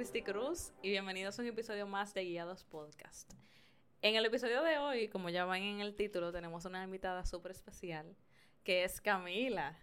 [0.00, 3.30] Cristi Cruz y bienvenidos a un episodio más de Guiados Podcast.
[4.00, 7.52] En el episodio de hoy, como ya van en el título, tenemos una invitada súper
[7.52, 8.16] especial
[8.64, 9.78] que es Camila.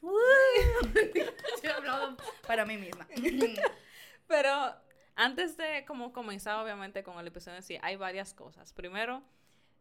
[1.76, 2.16] Hablado
[2.46, 3.06] para mí misma.
[4.26, 4.74] Pero
[5.14, 8.72] antes de como comenzar obviamente con el episodio en sí, hay varias cosas.
[8.72, 9.22] Primero,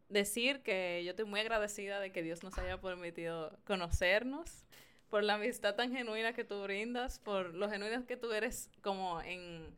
[0.09, 4.65] decir que yo estoy muy agradecida de que Dios nos haya permitido conocernos,
[5.09, 9.21] por la amistad tan genuina que tú brindas, por lo genuina que tú eres como
[9.21, 9.73] en,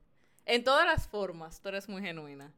[0.49, 2.51] en todas las formas, tú eres muy genuina.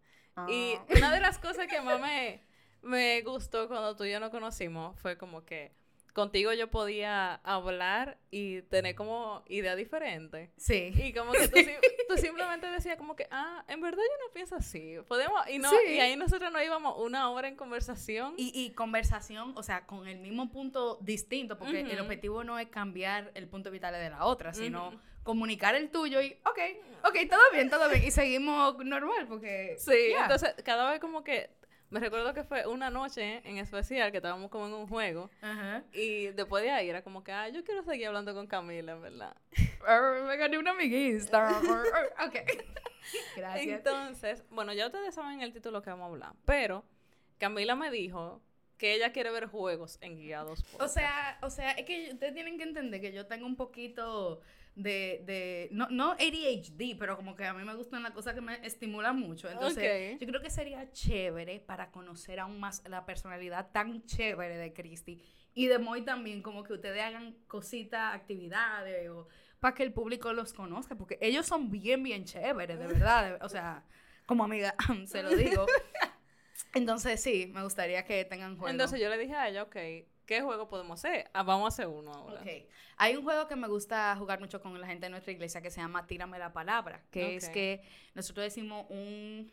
[0.47, 0.85] Y Ah.
[0.97, 2.41] una de las cosas que más me,
[2.81, 5.71] me gustó cuando tú y yo nos conocimos fue como que
[6.13, 10.51] contigo yo podía hablar y tener como idea diferente.
[10.57, 10.91] Sí.
[10.95, 11.57] Y como que tú,
[12.09, 14.97] tú simplemente decías como que, ah, en verdad yo no pienso así.
[15.07, 15.75] Podemos, y no, Sí.
[15.93, 18.33] y ahí nosotros nos íbamos una hora en conversación.
[18.37, 22.67] Y, y conversación, o sea, con el mismo punto distinto, porque el objetivo no es
[22.69, 26.59] cambiar el punto vital de la otra, sino comunicar el tuyo y, ok,
[27.03, 28.03] ok, todo bien, todo bien.
[28.03, 29.75] Y seguimos normal, porque.
[29.77, 31.51] Sí, entonces cada vez como que,
[31.91, 35.29] me recuerdo que fue una noche en especial que estábamos como en un juego.
[35.41, 35.83] Ajá.
[35.91, 39.01] Y después de ahí era como que, ah, yo quiero seguir hablando con Camila, en
[39.01, 39.35] verdad.
[39.85, 41.49] Arr, Me gané una amiguista.
[41.49, 42.35] Arr, ok.
[43.35, 43.77] Gracias.
[43.77, 46.85] Entonces, bueno, ya ustedes saben el título que vamos a hablar, pero
[47.37, 48.41] Camila me dijo
[48.77, 50.63] que ella quiere ver juegos en Guiados.
[50.79, 54.41] O sea, o sea, es que ustedes tienen que entender que yo tengo un poquito
[54.75, 58.41] de, de no, no ADHD, pero como que a mí me gustan las cosas que
[58.41, 59.49] me estimulan mucho.
[59.49, 60.21] Entonces, Ok.
[60.21, 65.21] yo creo que sería chévere para conocer aún más la personalidad tan chévere de Christy
[65.53, 69.27] y de Moy también, como que ustedes hagan cositas, actividades o
[69.59, 73.37] para que el público los conozca, porque ellos son bien, bien chéveres, de verdad.
[73.37, 73.83] de- o sea,
[74.25, 74.73] como amiga,
[75.05, 75.65] se lo digo.
[76.73, 78.71] Entonces, sí, me gustaría que tengan juegos.
[78.71, 79.75] Entonces yo le dije a ella, ok,
[80.31, 81.29] ¿qué juego podemos hacer?
[81.33, 82.39] Ah, vamos a hacer uno ahora.
[82.39, 82.47] Ok.
[82.95, 85.69] Hay un juego que me gusta jugar mucho con la gente de nuestra iglesia que
[85.69, 87.83] se llama Tírame la palabra, que es que
[88.15, 89.51] nosotros decimos un,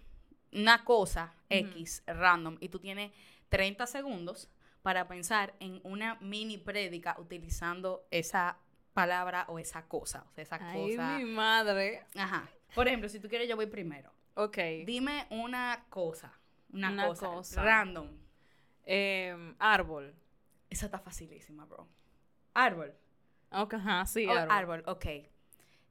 [0.53, 3.11] una cosa X random y tú tienes
[3.49, 4.49] 30 segundos
[4.83, 8.59] para pensar en una mini prédica utilizando esa
[8.95, 11.19] palabra o esa cosa, o sea, esa Ay, cosa.
[11.19, 12.05] mi madre.
[12.15, 12.49] Ajá.
[12.77, 14.13] Por ejemplo, si tú quieres yo voy primero.
[14.35, 14.59] Ok.
[14.87, 16.33] Dime una cosa,
[16.73, 17.65] una, Una cosa, cosa.
[17.65, 18.09] random.
[18.85, 20.15] Em, árbol.
[20.71, 21.89] Esa está facilísima, bro.
[22.55, 22.95] Árbol.
[23.51, 24.51] Ok, ajá, sí, Oh, árbol.
[24.51, 25.07] árbol, ok.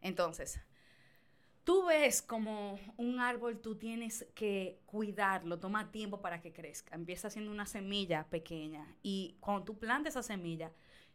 [0.01, 0.59] Entonces,
[1.63, 6.95] tú ves como un árbol tú tienes que cuidarlo, toma tiempo para que crezca.
[6.95, 10.71] Empieza siendo una semilla pequeña y cuando tú plantas esa semilla,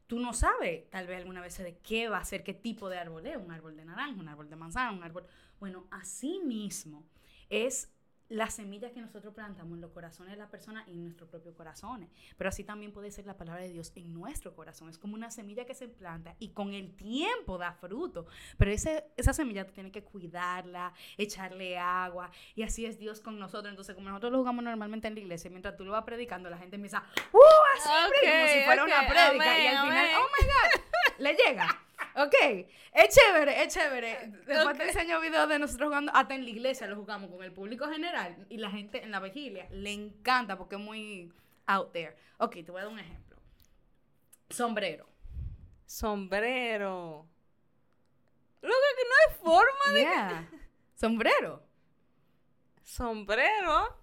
[0.06, 2.98] tú no sabes tal vez alguna vez de qué va a ser, qué tipo de
[2.98, 5.26] árbol es, un árbol de naranja, un árbol de manzana, un árbol...
[5.60, 7.04] Bueno, así mismo
[7.48, 7.88] es
[8.32, 11.54] la semilla que nosotros plantamos en los corazones de la persona y en nuestros propios
[11.54, 12.08] corazones.
[12.38, 14.88] Pero así también puede ser la palabra de Dios en nuestro corazón.
[14.88, 18.26] Es como una semilla que se planta y con el tiempo da fruto.
[18.56, 22.30] Pero ese, esa semilla tú tienes que cuidarla, echarle agua.
[22.54, 23.70] Y así es Dios con nosotros.
[23.70, 26.56] Entonces, como nosotros lo jugamos normalmente en la iglesia, mientras tú lo vas predicando, la
[26.56, 27.38] gente empieza, ¡Uh!
[27.76, 29.58] Así, hombre", como si fuera una ok, prédica.
[29.58, 30.06] y al final.
[30.16, 30.82] ¡Oh my God!
[31.18, 31.82] Le llega.
[32.16, 32.34] Ok,
[32.92, 34.28] es chévere, es chévere.
[34.46, 34.76] Después Ok.
[34.76, 37.88] te enseño videos de nosotros jugando, hasta en la iglesia lo jugamos con el público
[37.88, 41.32] general y la gente en la vigilia le encanta porque es muy
[41.66, 42.16] out there.
[42.38, 43.38] Ok, te voy a dar un ejemplo.
[44.50, 45.08] Sombrero.
[45.86, 47.26] Sombrero.
[48.60, 50.00] Loco, que no hay forma de...
[50.00, 50.50] Yeah.
[50.94, 51.62] Sombrero.
[52.84, 54.02] Sombrero.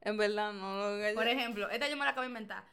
[0.00, 2.64] En verdad, no lo Por ejemplo, esta yo me la acabo de inventar.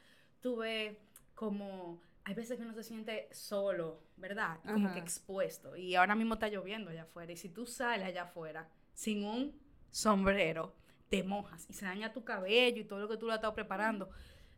[0.42, 1.02] Tuve
[1.34, 2.00] como.
[2.26, 4.58] Hay veces que uno se siente solo, ¿verdad?
[4.66, 4.96] Como Ajá.
[4.96, 5.76] que expuesto.
[5.76, 7.32] Y ahora mismo está lloviendo allá afuera.
[7.32, 10.76] Y si tú sales allá afuera sin un sombrero,
[11.10, 13.54] te mojas y se daña tu cabello y todo lo que tú lo has estado
[13.54, 14.10] preparando.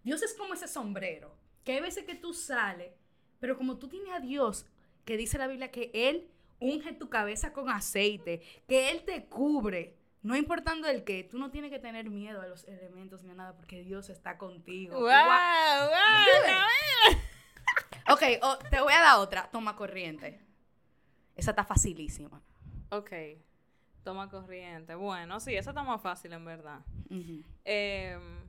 [0.03, 1.37] Dios es como ese sombrero.
[1.65, 2.93] Que hay veces que tú sales,
[3.39, 4.65] pero como tú tienes a Dios,
[5.03, 9.97] que dice la Biblia que Él unge tu cabeza con aceite, que Él te cubre.
[10.21, 13.35] No importando el qué, tú no tienes que tener miedo a los elementos ni a
[13.35, 14.93] nada porque Dios está contigo.
[14.93, 15.09] ¡Wow!
[15.09, 15.89] Guau.
[15.89, 17.17] ¡Wow!
[18.17, 19.47] Ok, oh, te voy a dar otra.
[19.51, 20.39] Toma corriente.
[21.35, 22.41] Esa está facilísima.
[22.89, 23.11] Ok.
[24.03, 24.95] Toma corriente.
[24.95, 26.79] Bueno, sí, eso está más fácil en verdad.
[27.63, 28.39] Em,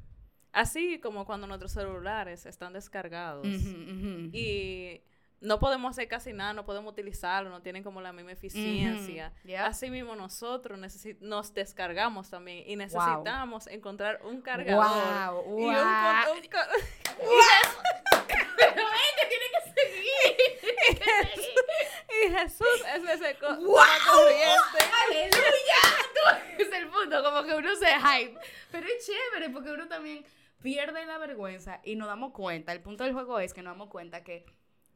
[0.52, 5.02] así como cuando nuestros celulares están descargados y
[5.40, 9.34] no podemos hacer casi nada, no podemos utilizarlo, no tienen como la misma eficiencia.
[9.60, 10.80] Así mismo nosotros
[11.20, 15.44] nos descargamos también y necesitamos encontrer un cargador.
[15.44, 16.34] Wow, Y un, wow.
[16.34, 16.40] un
[22.26, 23.78] y Jesús es ese co- ¡Wow!
[25.08, 26.38] ¡Aleluya!
[26.58, 28.38] Es el punto, como que uno se hype.
[28.70, 30.24] Pero es chévere porque uno también
[30.62, 32.72] pierde la vergüenza y nos damos cuenta.
[32.72, 34.44] El punto del juego es que nos damos cuenta que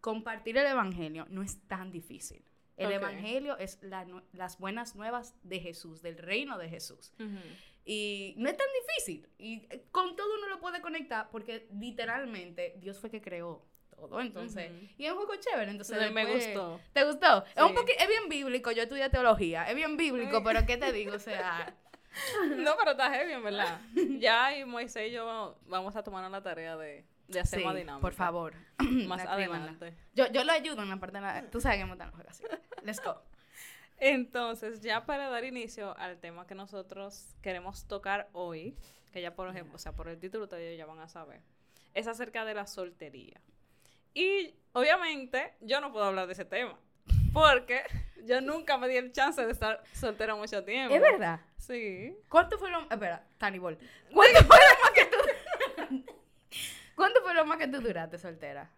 [0.00, 2.44] compartir el evangelio no es tan difícil.
[2.76, 2.92] El Ok.
[2.94, 7.12] Evangelio es la las buenas nuevas de Jesús, del reino de Jesús.
[7.20, 7.38] Ujú.
[7.84, 9.28] Y no es tan difícil.
[9.38, 13.64] Y eh, con todo uno lo puede conectar porque literalmente Dios fue que creó
[14.08, 14.20] todo.
[14.20, 15.70] Entonces, y es un juego chévere.
[15.70, 16.80] Entonces, me gustó.
[16.92, 17.44] ¿Te gustó?
[17.54, 18.70] Es, un es bien bíblico.
[18.72, 19.64] Yo estudié teología.
[19.64, 21.14] Es bien bíblico, pero ¿qué te digo?
[21.14, 21.74] O sea,
[22.56, 23.80] No, pero está heavy, en verdad.
[24.18, 27.74] Ya y Moisés y yo vamos a tomarnos la tarea de, de hacer sí, más
[27.74, 28.00] dinámica.
[28.00, 28.54] por favor.
[29.06, 29.94] Más adelante.
[30.14, 31.50] Yo, yo lo ayudo en la parte de la...
[31.50, 32.44] Tú sabes que me juegos así.
[32.82, 33.22] Let's go.
[33.98, 38.76] Entonces, ya para dar inicio al tema que nosotros queremos tocar hoy,
[39.12, 41.40] que ya por ejemplo, o sea, por el título ustedes ya van a saber,
[41.94, 43.40] es acerca de la soltería.
[44.14, 46.78] Y obviamente yo no puedo hablar de ese tema,
[47.32, 47.82] porque
[48.24, 50.94] yo nunca me di el chance de estar soltera mucho tiempo.
[50.94, 51.40] ¿Es verdad?
[51.56, 52.16] Sí.
[52.28, 52.80] ¿Cuánto fue lo...
[52.90, 53.78] Espera, Tani Ball.
[54.12, 56.04] ¿Cuánto fue lo más que tú...
[56.96, 58.70] ¿Cuánto fue lo más que tú duraste soltera?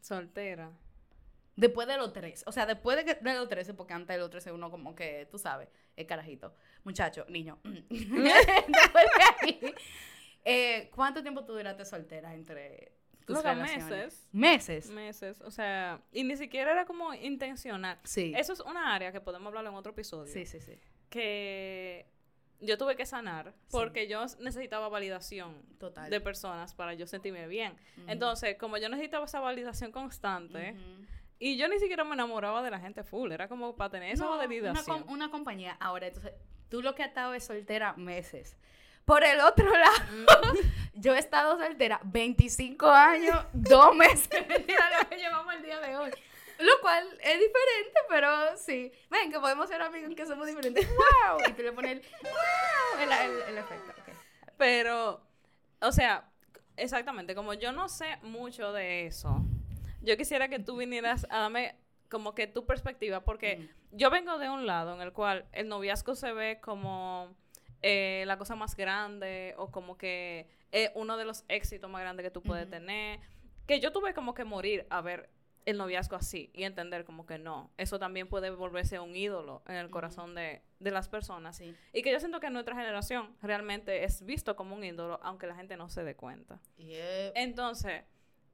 [0.00, 0.70] Soltera.
[1.56, 2.42] Después de los tres.
[2.46, 4.94] O sea, después de, que- de los 13, porque antes de los 13 uno como
[4.94, 6.54] que, tú sabes, el carajito.
[6.82, 7.58] Muchacho, niño.
[7.64, 9.74] después de ahí.
[10.44, 12.93] eh, ¿Cuánto tiempo tú duraste soltera entre
[13.26, 13.84] tus Luego relaciones?
[13.90, 14.28] meses.
[14.32, 14.90] Meses.
[14.90, 15.40] Meses.
[15.42, 17.98] O sea, y ni siquiera era como intencional.
[18.04, 18.32] Sí.
[18.36, 20.32] Eso es una área que podemos hablar en otro episodio.
[20.32, 20.78] Sí, sí, sí.
[21.28, 22.06] que
[22.60, 26.08] yo tuve que sanar porque yo necesitaba validación Total.
[26.10, 27.74] de personas para yo sentirme bien.
[28.06, 30.74] Entonces, como yo necesitaba esa validación constante,
[31.38, 34.24] y yo ni siquiera me enamoraba de la gente full, era como para tener esa
[34.24, 35.02] No, una, validación.
[35.02, 35.76] com- una compañía.
[35.80, 36.32] Ahora, entonces,
[36.68, 38.56] tú lo que has estado es soltera meses.
[39.04, 40.54] Por el otro lado,
[40.94, 44.28] yo he estado soltera 25 años, dos meses.
[44.32, 46.10] Lo que llevamos el día de hoy.
[46.58, 48.92] Lo cual es diferente, pero sí.
[49.10, 50.86] Ven, que podemos ser amigos que somos diferentes.
[50.88, 51.38] ¡Wow!
[51.48, 53.02] Y tú le pones el ¡Wow!
[53.02, 53.92] El, el- el efecto.
[54.56, 55.20] Pero,
[55.80, 56.30] o sea,
[56.76, 59.42] exactamente, como yo no sé mucho de eso,
[60.00, 61.74] yo quisiera que tú vinieras a darme
[62.08, 66.14] como que tu perspectiva, porque yo vengo de un lado en el cual el noviazgo
[66.14, 67.34] se ve como
[67.86, 72.24] eh, la cosa más grande o como que es uno de los éxitos más grandes
[72.24, 73.20] que tú puedes tener,
[73.66, 75.28] que yo tuve como que morir a ver
[75.66, 79.74] el noviazgo así y entender como que no, eso también puede volverse un ídolo en
[79.74, 81.58] el corazón de, de las personas.
[81.58, 81.76] Sí.
[81.92, 85.46] Y que yo siento que en nuestra generación realmente es visto como un ídolo, aunque
[85.46, 86.60] la gente no se dé cuenta.
[86.78, 88.04] Entonces,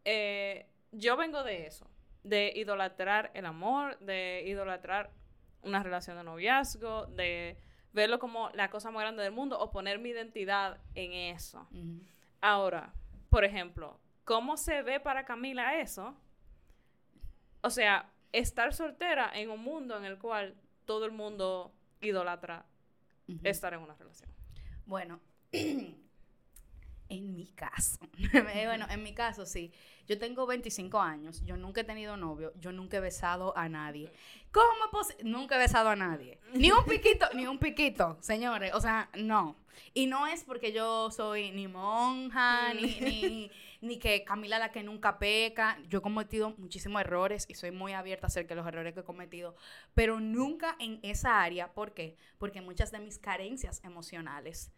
[0.05, 1.88] eh, yo vengo de eso,
[2.25, 5.12] de idolatrar el amor, de idolatrar
[5.62, 9.99] una relación de noviazgo, de verlo como la cosa más grande del mundo o poner
[9.99, 11.67] mi identidad en eso.
[12.41, 12.93] Ahora,
[13.29, 16.15] por ejemplo, ¿cómo se ve para Camila eso?
[17.63, 20.55] O sea, estar soltera en un mundo en el cual
[20.85, 22.65] todo el mundo idolatra
[23.45, 24.31] estar en una relación.
[24.87, 25.21] Bueno,
[27.11, 27.99] en mi caso,
[28.33, 29.73] eh, bueno, en mi caso sí,
[30.07, 34.12] yo tengo 25 años, yo nunca he tenido novio, yo nunca he besado a nadie.
[34.53, 36.39] ¿Cómo pos- Nunca he besado a nadie.
[36.55, 39.57] Ni un piquito, ni un piquito, señores, o sea, no.
[39.95, 44.83] Y no es porque yo soy ni monja, ni, ni, ni que Camila la que
[44.83, 45.79] nunca peca.
[45.89, 49.05] Yo he cometido muchísimos errores y soy muy abierta acerca de los errores que he
[49.05, 49.55] cometido,
[49.95, 51.73] pero nunca en esa área.
[51.73, 52.17] ¿Por qué?
[52.39, 54.73] Porque muchas de mis carencias emocionales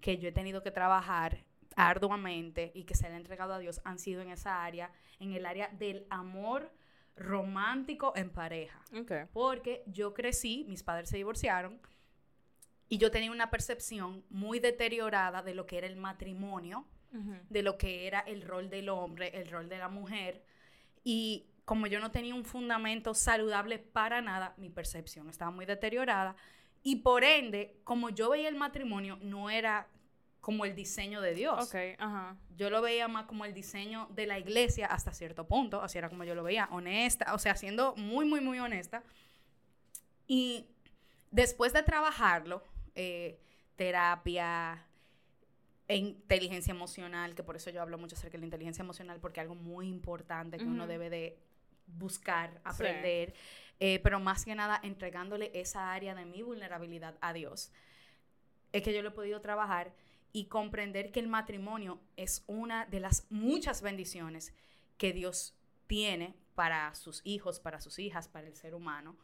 [0.00, 1.44] que yo he tenido que trabajar
[1.76, 4.90] arduamente y que se le ha entregado a Dios han sido en esa área,
[5.20, 6.72] en el área del amor
[7.14, 8.80] romántico en pareja.
[8.98, 9.12] Ok.
[9.32, 11.78] Porque yo crecí, mis padres se divorciaron
[12.88, 16.86] y yo tenía una percepción muy deteriorada de lo que era el matrimonio,
[17.48, 20.44] de lo que era el rol del hombre, el rol de la mujer.
[21.02, 26.36] Y como yo no tenía un fundamento saludable para nada, mi percepción estaba muy deteriorada.
[26.82, 29.88] Y por ende, como yo veía el matrimonio, no era
[30.46, 31.66] como el diseño de Dios.
[31.66, 32.36] Ok, ajá.
[32.56, 36.08] Yo lo veía más como el diseño de la iglesia hasta cierto punto, así era
[36.08, 39.02] como yo lo veía, honesta, o sea, siendo muy, muy, muy honesta.
[40.28, 40.68] Y
[41.32, 42.62] después de trabajarlo,
[42.94, 43.40] eh,
[43.74, 44.86] terapia,
[45.88, 49.40] e inteligencia emocional, que por eso yo hablo mucho acerca de la inteligencia emocional, porque
[49.40, 50.92] es algo muy importante que uno Ujú.
[50.92, 51.40] debe de
[51.88, 53.34] buscar, aprender,
[53.80, 57.72] eh, pero más que nada entregándole esa área de mi vulnerabilidad a Dios.
[58.70, 59.90] Es que yo lo he podido trabajar
[60.32, 64.52] y comprender que el matrimonio es una de las muchas bendiciones
[64.98, 65.54] que Dios
[65.86, 69.16] tiene para sus hijos, para sus hijas, para el ser humano.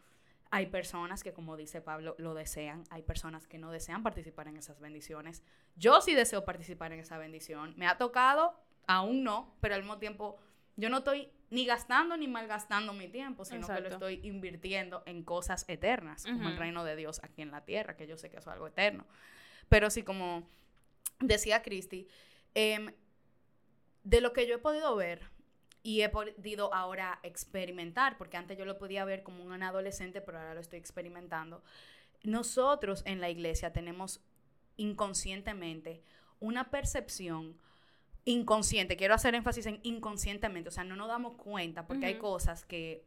[0.50, 2.84] Hay personas que, como dice Pablo, lo desean.
[2.90, 5.42] Hay personas que no desean participar en esas bendiciones.
[5.76, 7.72] Yo sí deseo participar en esa bendición.
[7.76, 8.54] Me ha tocado,
[8.86, 10.36] aún no, pero al mismo tiempo
[10.76, 14.08] yo no estoy ni gastando ni malgastando mi tiempo, sino que lo Exacto.
[14.08, 18.06] estoy invirtiendo en cosas eternas, como el reino de Dios aquí en la tierra, que
[18.06, 19.06] yo sé que eso es algo eterno.
[19.68, 20.48] Pero sí, como
[21.22, 22.08] decía Cristi,
[22.54, 22.92] em,
[24.04, 25.32] de lo que yo he podido ver,
[25.82, 30.38] y he podido ahora experimentar, porque antes yo lo podía ver como un adolescente, pero
[30.38, 31.62] ahora lo estoy experimentando.
[32.22, 34.20] Nosotros en la iglesia tenemos
[34.76, 36.02] inconscientemente
[36.38, 37.56] una percepción
[38.24, 42.64] inconsciente, quiero hacer énfasis en inconscientemente, o sea, no nos damos cuenta porque hay cosas
[42.64, 43.04] que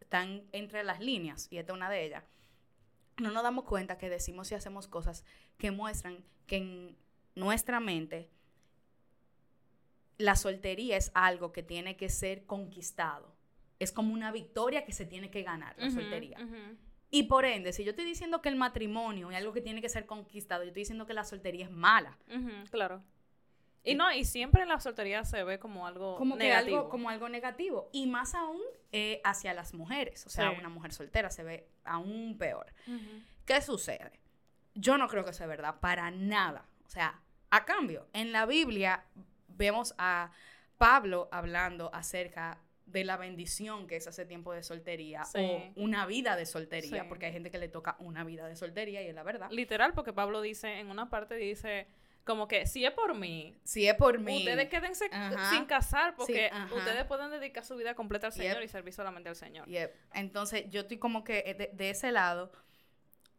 [0.00, 2.24] están entre las líneas, y esta es una de ellas.
[3.16, 5.24] No nos damos cuenta que decimos y hacemos cosas
[5.56, 6.96] que muestran que en
[7.40, 8.30] nuestra mente
[10.20, 13.34] la soltería es algo que tiene que ser conquistado.
[13.78, 16.36] Es como una victoria que se tiene que ganar, la soltería.
[17.10, 19.88] Y por ende, si yo estoy diciendo que el matrimonio es algo que tiene que
[19.88, 22.18] ser conquistado, yo estoy diciendo que la soltería es mala.
[22.70, 23.02] claro.
[23.82, 26.76] Y no, y siempre la soltería se ve como algo como negativo.
[26.76, 27.88] algo, como algo negativo.
[27.92, 28.60] Y más aún
[28.92, 30.26] eh, hacia las mujeres.
[30.26, 32.66] O sea, una mujer soltera se ve aún peor.
[33.46, 34.20] ¿Qué sucede?
[34.74, 36.68] Yo no creo que sea verdad, para nada.
[36.84, 39.04] O sea, a cambio, en la Biblia
[39.48, 40.32] vemos a
[40.78, 46.36] Pablo hablando acerca de la bendición que es ese tiempo de soltería o una vida
[46.36, 49.22] de soltería, porque hay gente que le toca una vida de soltería y es la
[49.22, 49.50] verdad.
[49.50, 51.86] Literal, porque Pablo dice, en una parte dice,
[52.24, 53.56] como que si es por mí.
[53.64, 54.38] Si es por mí.
[54.38, 55.08] Ustedes quédense
[55.50, 59.36] sin casar porque ustedes pueden dedicar su vida completa al Señor y servir solamente al
[59.36, 59.68] Señor.
[60.14, 62.50] Entonces, yo estoy como que de, de, ese lado,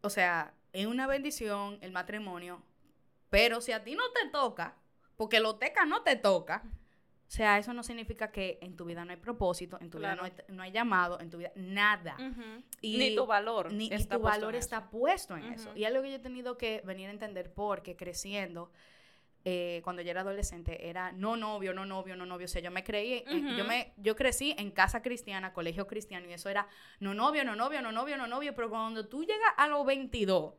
[0.00, 2.62] o sea, es una bendición el matrimonio,
[3.32, 4.76] pero si a ti no te toca,
[5.16, 6.62] porque lo teca no te toca.
[6.66, 10.14] O sea, eso no significa que en tu vida no hay propósito, en tu vida
[10.48, 12.14] no hay, llamado, en tu vida nada.
[12.82, 13.72] y, ni tu valor.
[13.72, 15.74] Ni, tu valor está puesto en eso.
[15.74, 18.70] Y algo que yo he tenido que venir a entender porque creciendo,
[19.46, 22.44] eh, cuando yo era adolescente, era no novio, no novio, no novio.
[22.44, 23.24] O sea, yo me creí,
[23.56, 26.68] yo, me, yo crecí en casa cristiana, colegio cristiano, y eso era
[27.00, 28.54] no novio, no novio, no novio, no novio.
[28.54, 30.52] Pero cuando tú llegas a los 22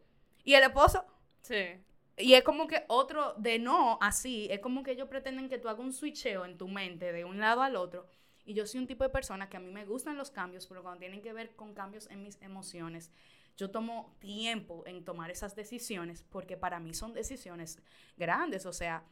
[0.43, 1.05] y el esposo...
[1.43, 1.83] Sí
[2.17, 5.67] y es como que otro de no, así, es como que ellos pretenden que tú
[5.67, 8.07] hagas un switcheo en tu mente de un lado al otro.
[8.45, 10.83] Y yo soy un tipo de persona que a mí me gustan los cambios, pero
[10.83, 13.09] cuando tienen que ver con cambios en mis emociones,
[13.55, 17.79] yo tomo tiempo en tomar esas decisiones porque para mí son decisiones
[18.17, 18.65] grandes.
[18.65, 19.03] O sea,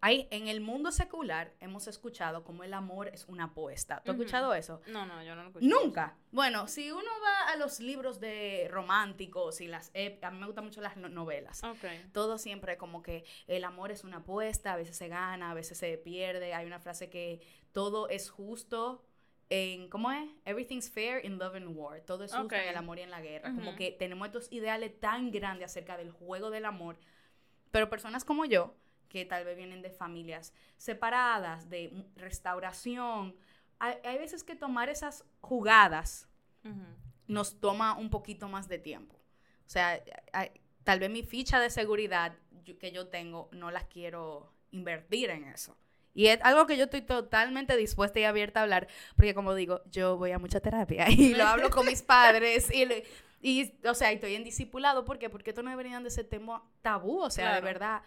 [0.00, 4.00] hay, en el mundo secular hemos escuchado como el amor es una apuesta.
[4.04, 4.80] ¿Tú has escuchado eso?
[4.86, 5.84] No, no, yo no lo he escuchado.
[5.84, 6.16] Nunca.
[6.30, 9.90] Bueno, si uno va a los libros de románticos y las...
[10.22, 11.64] a mí me gustan mucho las novelas.
[11.64, 12.08] Okay.
[12.12, 15.78] Todo siempre como que el amor es una apuesta, a veces se gana, a veces
[15.78, 16.54] se pierde.
[16.54, 17.40] Hay una frase que
[17.72, 19.04] todo es justo
[19.50, 20.28] en, ¿cómo es?
[20.44, 22.00] Everything's fair in love and war.
[22.02, 23.52] Todo es justo en el amor y en la guerra.
[23.52, 26.98] Como que tenemos estos ideales tan grandes acerca del juego del amor.
[27.72, 28.76] Pero personas como yo
[29.08, 33.34] que tal vez vienen de familias separadas, de restauración.
[33.78, 36.28] Hay, veces que tomar esas jugadas
[37.26, 39.16] nos toma un poquito más de tiempo.
[39.66, 40.02] O sea,
[40.84, 42.36] tal vez mi ficha de seguridad
[42.76, 45.76] que yo tengo no las quiero invertir en eso.
[46.14, 49.82] Y es algo que yo estoy totalmente dispuesta y abierta a hablar, porque como digo,
[49.90, 52.86] yo voy a mucha terapia y lo hablo con mis padres y,
[53.40, 55.30] y o sea, estoy en discipulado, ¿por qué?
[55.30, 58.02] Porque esto no deberían de ser tema tabú, o sea, de verdad,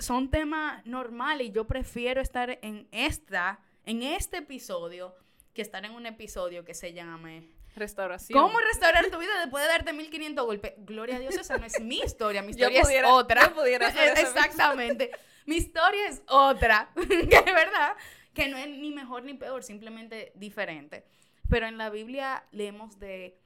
[0.00, 5.14] son temas normales y yo prefiero estar en esta, en este episodio,
[5.54, 8.40] que estar en un episodio que se llame Restauración.
[8.40, 10.72] ¿Cómo restaurar tu vida después de darte 1500 golpes?
[10.78, 13.48] Gloria a Dios, esa no es mi historia, mi historia es otra.
[13.48, 15.10] Yo pudiera hacer Exactamente.
[15.46, 17.96] mi historia es otra, que es verdad,
[18.34, 21.04] que no es ni mejor ni peor, simplemente diferente.
[21.48, 23.38] Pero en la Biblia leemos de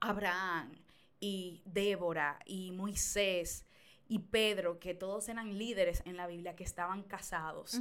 [0.00, 0.72] Abraham
[1.18, 3.64] y Débora y Moisés
[4.08, 7.80] y Pedro, que todos eran líderes en la Biblia, que estaban casados.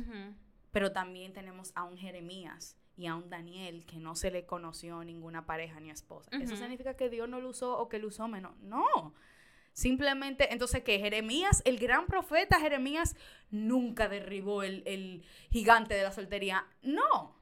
[0.71, 5.03] Pero también tenemos a un Jeremías y a un Daniel que no se le conoció
[5.03, 6.29] ninguna pareja ni esposa.
[6.31, 8.57] ¿Eso significa que Dios no lo usó o que lo usó menos?
[8.59, 9.13] No.
[9.73, 13.15] Simplemente, entonces que Jeremías, el gran profeta Jeremías,
[13.49, 16.67] nunca derribó el, gigante de la soltería.
[16.83, 17.35] No.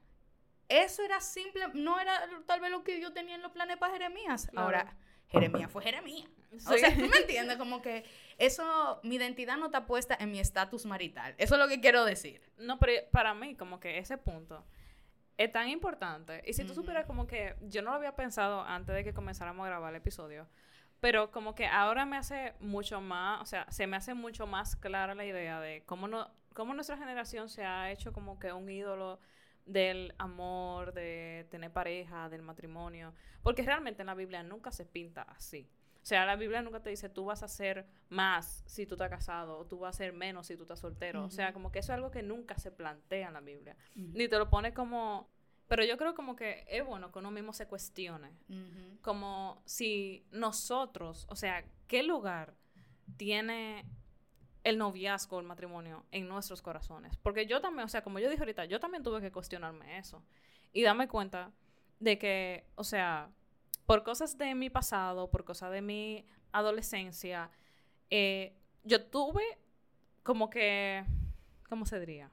[0.68, 3.92] Eso era simple, no era tal vez lo que Dios tenía en los planes para
[3.92, 4.50] Jeremías.
[4.56, 4.96] Ahora,
[5.32, 6.28] Jeremías fue Jeremías.
[6.66, 7.56] O sea, ¿tú me entiendes?
[7.56, 8.04] Como que
[8.38, 11.34] eso, mi identidad no está puesta en mi estatus marital.
[11.38, 12.42] Eso es lo que quiero decir.
[12.58, 14.64] No, pero para mí, como que ese punto
[15.38, 16.42] es tan importante.
[16.46, 19.64] Y si tú supieras como que yo no lo había pensado antes de que comenzáramos
[19.64, 20.46] a grabar el episodio,
[21.00, 24.76] pero como que ahora me hace mucho más, o sea, se me hace mucho más
[24.76, 28.70] clara la idea de cómo, no, cómo nuestra generación se ha hecho como que un
[28.70, 29.18] ídolo
[29.66, 35.22] del amor, de tener pareja, del matrimonio, porque realmente en la Biblia nunca se pinta
[35.22, 35.68] así.
[36.02, 39.08] O sea, la Biblia nunca te dice tú vas a hacer más si tú estás
[39.08, 41.24] casado o tú vas a hacer menos si tú estás soltero.
[41.24, 43.76] O sea, como que eso es algo que nunca se plantea en la Biblia.
[43.94, 45.30] Ni te lo pone como...
[45.68, 48.32] Pero yo creo como que es bueno que uno mismo se cuestione.
[49.00, 52.54] Como si nosotros, o sea, ¿qué lugar
[53.16, 53.86] tiene
[54.64, 57.16] el noviazgo, el matrimonio en nuestros corazones.
[57.16, 60.22] Porque yo también, o sea, como yo dije ahorita, yo también tuve que cuestionarme eso
[60.72, 61.50] y darme cuenta
[61.98, 63.30] de que, o sea,
[63.86, 67.50] por cosas de mi pasado, por cosas de mi adolescencia,
[68.10, 69.42] eh, yo tuve
[70.22, 71.04] como que,
[71.68, 72.30] ¿cómo se diría?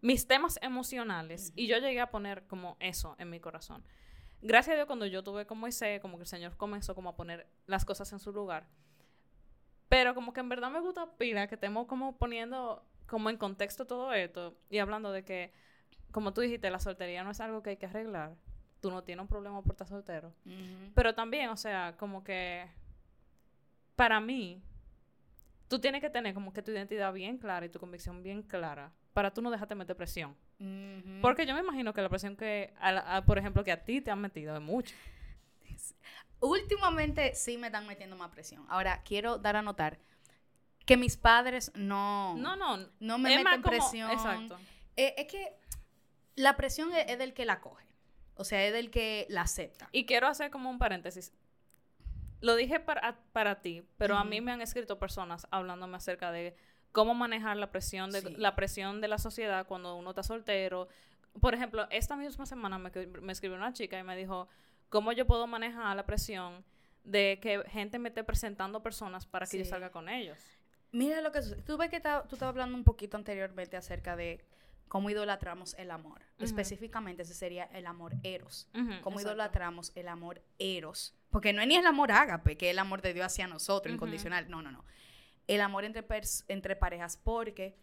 [0.00, 3.84] Mis temas emocionales y yo llegué a poner como eso en mi corazón.
[4.42, 7.16] Gracias a Dios cuando yo tuve como ese, como que el Señor comenzó como a
[7.16, 8.66] poner las cosas en su lugar
[9.94, 13.86] pero como que en verdad me gusta pila que estemos como poniendo como en contexto
[13.86, 15.52] todo esto y hablando de que,
[16.10, 18.34] como tú dijiste, la soltería no es algo que hay que arreglar.
[18.80, 20.34] Tú no tienes un problema por estar soltero.
[20.96, 22.68] Pero también, o sea, como que
[23.94, 24.64] para mí,
[25.68, 28.90] tú tienes que tener como que tu identidad bien clara y tu convicción bien clara
[29.12, 30.34] para tú no dejarte meter presión.
[31.22, 32.74] Porque yo me imagino que la presión que,
[33.26, 34.92] por ejemplo, que a ti te han metido es mucho.
[36.44, 38.66] Últimamente sí me están metiendo más presión.
[38.68, 39.98] Ahora, quiero dar a notar
[40.84, 42.36] que mis padres no...
[42.36, 42.86] No, no.
[43.00, 44.10] No me meten presión.
[44.10, 44.58] Exacto.
[44.96, 45.56] Eh, es que
[46.36, 47.86] la presión es, del que la coge.
[48.34, 49.88] O sea, es del que la acepta.
[49.90, 51.32] Y quiero hacer como un paréntesis.
[52.42, 56.54] Lo dije para, para ti, pero a mí me han escrito personas hablándome acerca de
[56.92, 60.88] cómo manejar la presión de la presión de la sociedad cuando uno está soltero.
[61.40, 62.90] Por ejemplo, esta misma semana me,
[63.22, 64.46] me escribió una chica y me dijo,
[64.88, 66.64] ¿Cómo yo puedo manejar la presión
[67.04, 70.38] de que gente me esté presentando personas para que yo salga con ellos?
[70.92, 74.44] Mira lo que tú ves que tú estabas hablando un poquito anteriormente acerca de
[74.88, 76.22] cómo idolatramos el amor.
[76.38, 78.68] Específicamente ese sería el amor eros.
[79.02, 81.14] cómo idolatramos el amor eros.
[81.30, 83.92] Porque no es ni el amor ágape, que es el amor de Dios hacia nosotros,
[83.92, 84.48] incondicional.
[84.48, 84.84] No, no, no.
[85.48, 86.04] El amor entre,
[86.46, 87.76] entre parejas, porque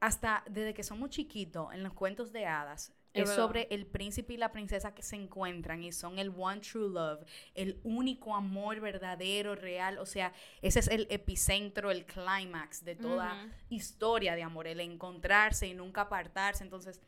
[0.00, 2.92] hasta desde que somos chiquitos, en los cuentos de hadas,
[3.22, 6.88] es, sobre el príncipe y la princesa que se encuentran y son el one true
[6.88, 9.98] love, el único amor verdadero, real.
[9.98, 15.66] O sea, ese es el epicentro, el clímax de toda historia de amor, el encontrarse
[15.66, 16.64] y nunca apartarse.
[16.64, 17.00] Entonces,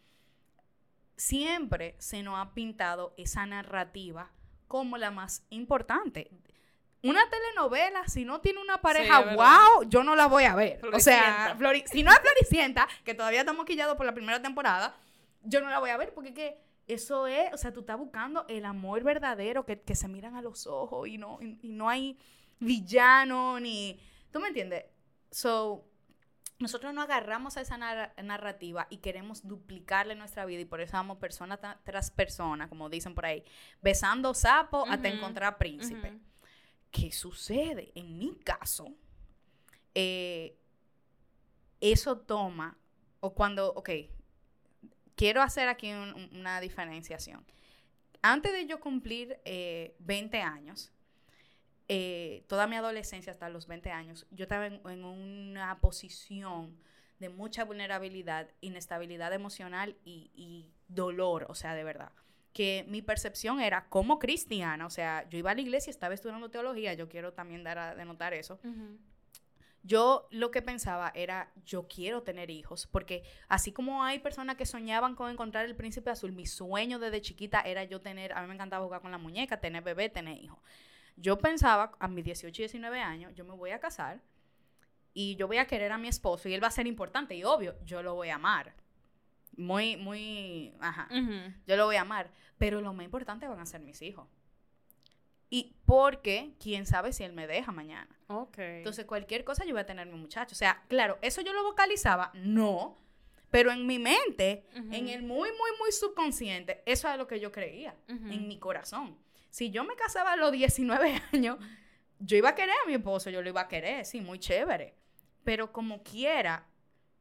[1.16, 4.30] siempre se nos ha pintado esa narrativa
[4.66, 6.30] como la más importante.
[7.02, 10.80] Una telenovela, si no tiene una pareja, wow, yo no la voy a ver.
[10.92, 14.96] O sea, si no es Floricienta, que todavía estamos quillados por la primera temporada,
[15.48, 18.46] yo no la voy a ver porque que eso es, o sea, tú estás buscando
[18.48, 22.18] el amor verdadero que, se miran a los ojos y no, y, no hay
[22.58, 24.00] villano ni...
[24.32, 24.86] ¿Tú me entiendes?
[25.30, 25.84] So,
[26.58, 31.18] nosotros no agarramos a esa narrativa y queremos duplicarle nuestra vida y por eso vamos
[31.18, 33.44] persona tras persona, como dicen por ahí,
[33.82, 36.18] besando sapo hasta encontrar príncipe.
[36.90, 37.92] ¿Qué sucede?
[37.94, 38.94] En mi caso,
[39.94, 40.58] eh,
[41.80, 42.78] eso toma,
[43.20, 43.90] o cuando, ok,
[45.18, 47.44] quiero hacer aquí una diferenciación.
[48.22, 49.38] Antes de yo cumplir
[49.98, 50.92] 20 eh, años,
[51.88, 56.78] eh, toda mi adolescencia hasta los 20 años, yo estaba en, una posición
[57.18, 62.12] de mucha vulnerabilidad, inestabilidad emocional y, dolor, o sea, de verdad.
[62.52, 66.48] Que mi percepción era como cristiana, o sea, yo iba a la iglesia, estaba estudiando
[66.48, 68.60] teología, yo quiero también dar a denotar eso.
[69.88, 74.66] Yo lo que pensaba era, yo quiero tener hijos, porque así como hay personas que
[74.66, 78.48] soñaban con encontrar el príncipe azul, mi sueño desde chiquita era yo tener, a mí
[78.48, 80.58] me encantaba jugar con la muñeca, tener bebé, tener hijos.
[81.16, 84.20] Yo pensaba, a mis 18 y 19 años, yo me voy a casar
[85.14, 87.44] y yo voy a querer a mi esposo y él va a ser importante y
[87.44, 88.74] obvio, yo lo voy a amar.
[89.56, 91.08] Muy, muy, ajá,
[91.66, 94.28] yo lo voy a amar, pero lo más importante van a ser mis hijos.
[95.50, 98.08] Y porque, quién sabe si él me deja mañana.
[98.26, 98.58] Ok.
[98.58, 100.52] Entonces, cualquier cosa yo voy a tener mi muchacho.
[100.52, 102.98] O sea, claro, eso yo lo vocalizaba, no.
[103.50, 107.50] Pero en mi mente, en el muy, muy, muy subconsciente, eso es lo que yo
[107.50, 109.16] creía, en mi corazón.
[109.48, 111.58] Si yo me casaba a los 19 años,
[112.18, 114.94] yo iba a querer a mi esposo, yo lo iba a querer, sí, muy chévere.
[115.44, 116.66] Pero como quiera,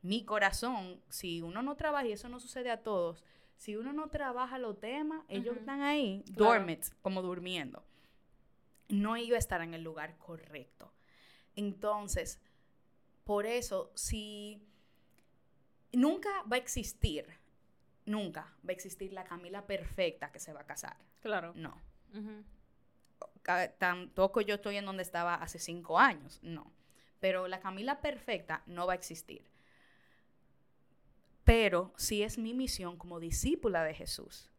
[0.02, 3.24] mi corazón, si uno no trabaja, y eso no sucede a todos,
[3.56, 7.87] si uno no trabaja los temas, ellos están ahí, dormit, como durmiendo
[8.90, 10.94] no iba a estar en el lugar correcto.
[11.56, 12.40] Entonces,
[13.24, 14.62] por eso, si
[15.92, 17.28] nunca va a existir,
[18.06, 20.98] nunca va a existir la Camila perfecta que se va a casar.
[21.22, 21.54] Claro.
[21.56, 21.82] No.
[23.80, 26.72] Tampoco yo estoy en donde estaba hace cinco años, no.
[27.20, 29.50] Pero la Camila perfecta no va a existir.
[31.44, 34.52] Pero sí es mi misión como discípula de Jesús,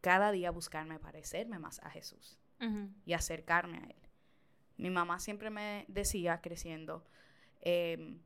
[0.00, 2.39] cada día buscarme parecerme más a Jesús
[3.06, 3.96] y acercarme a Él.
[4.76, 7.04] Mi mamá siempre me decía, creciendo,
[7.60, 8.20] em,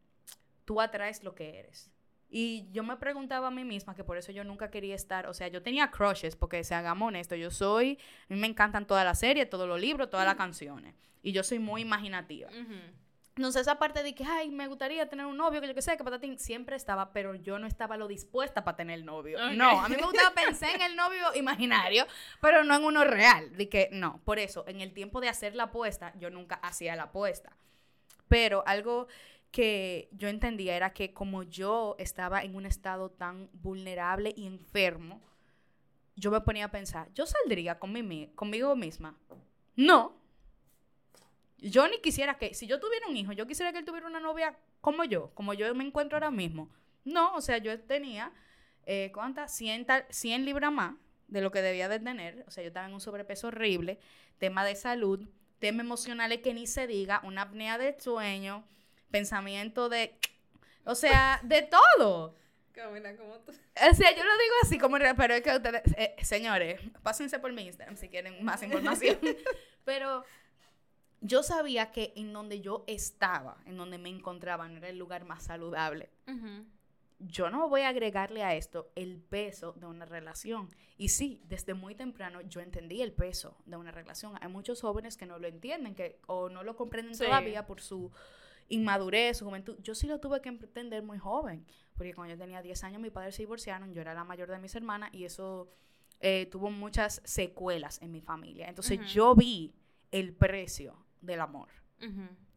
[0.64, 1.90] tú atraes lo que eres.
[2.28, 5.34] Y yo me preguntaba a mí misma, que por eso yo nunca quería estar, o
[5.34, 9.04] sea, yo tenía crushes, porque se hagamos honesto, yo soy, a mí me encantan todas
[9.04, 10.94] las series, todos los libros, todas las canciones.
[11.22, 12.50] Y yo soy muy imaginativa.
[13.36, 15.96] Entonces esa parte de que, ay, me gustaría tener un novio, que yo qué sé,
[15.96, 19.38] que patatín, siempre estaba, pero yo no estaba lo dispuesta para tener novio.
[19.54, 22.06] No, a mí me gustaba pensar en el novio imaginario,
[22.40, 23.56] pero no en uno real.
[23.56, 26.94] De que no, por eso, en el tiempo de hacer la apuesta, yo nunca hacía
[26.94, 27.56] la apuesta.
[28.28, 29.08] Pero algo
[29.50, 35.20] que yo entendía era que como yo estaba en un estado tan vulnerable y enfermo,
[36.14, 39.16] yo me ponía a pensar, ¿yo saldría con mi, conmigo misma?
[39.74, 40.23] No.
[41.70, 44.20] Yo ni quisiera que, si yo tuviera un hijo, yo quisiera que él tuviera una
[44.20, 46.68] novia como yo, como yo me encuentro ahora mismo.
[47.04, 48.32] No, o sea, yo tenía,
[48.84, 49.54] eh, ¿cuántas?
[49.56, 50.94] 100, 100 libras más
[51.28, 52.44] de lo que debía de tener.
[52.46, 53.98] O sea, yo estaba en un sobrepeso horrible,
[54.36, 55.26] tema de salud,
[55.58, 58.62] temas emocionales que ni se diga, una apnea del sueño,
[59.10, 60.18] pensamiento de,
[60.84, 62.36] o sea, de todo.
[62.72, 63.52] Camina como tú.
[63.52, 67.54] O sea, yo lo digo así como, pero es que ustedes, eh, señores, pásense por
[67.54, 69.18] mi Instagram si quieren más información.
[69.84, 70.24] pero
[71.24, 75.24] yo sabía que en donde yo estaba, en donde me encontraba, no era el lugar
[75.24, 76.10] más saludable.
[77.18, 80.68] Yo no voy a agregarle a esto el peso de una relación.
[80.98, 84.34] Y sí, desde muy temprano yo entendí el peso de una relación.
[84.42, 88.12] Hay muchos jóvenes que no lo entienden que, o no lo comprenden todavía por su
[88.68, 89.78] inmadurez, su juventud.
[89.82, 91.64] Yo sí lo tuve que entender muy joven,
[91.96, 94.58] porque cuando yo tenía 10 años mis padres se divorciaron, yo era la mayor de
[94.58, 95.70] mis hermanas y eso
[96.20, 98.68] eh, tuvo muchas secuelas en mi familia.
[98.68, 99.74] Entonces yo vi
[100.10, 101.68] el precio del amor.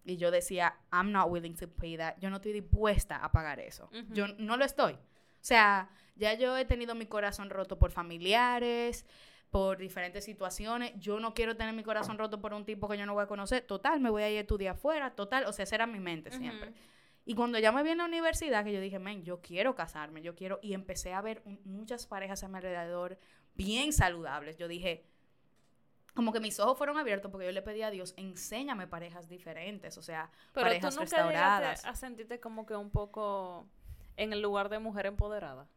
[0.04, 2.16] Y yo decía, I'm not willing to pay that.
[2.20, 3.90] Yo no estoy dispuesta a pagar eso.
[4.10, 4.94] Yo no lo estoy.
[4.94, 9.06] O sea, ya yo he tenido mi corazón roto por familiares,
[9.50, 10.94] por diferentes situaciones.
[10.98, 13.28] Yo no quiero tener mi corazón roto por un tipo que yo no voy a
[13.28, 13.64] conocer.
[13.64, 15.16] Total, me voy a ir a estudiar afuera.
[15.16, 16.74] Total, o sea, esa era mi mente siempre.
[17.26, 20.22] Y cuando ya me vi en la universidad, que yo dije, men, yo quiero casarme,
[20.22, 20.60] yo quiero.
[20.62, 23.20] Y empecé a ver muchas parejas a mi alrededor
[23.56, 24.58] bien saludables.
[24.58, 25.06] Yo dije,
[26.18, 30.00] como que mis ojos fueron abiertos porque yo le pedí a Dios, enséñame parejas diferentes,
[30.00, 31.86] o sea, parejas tú nunca restauradas.
[31.86, 33.68] a sentirte como que un poco
[34.16, 35.68] en el lugar de mujer empoderada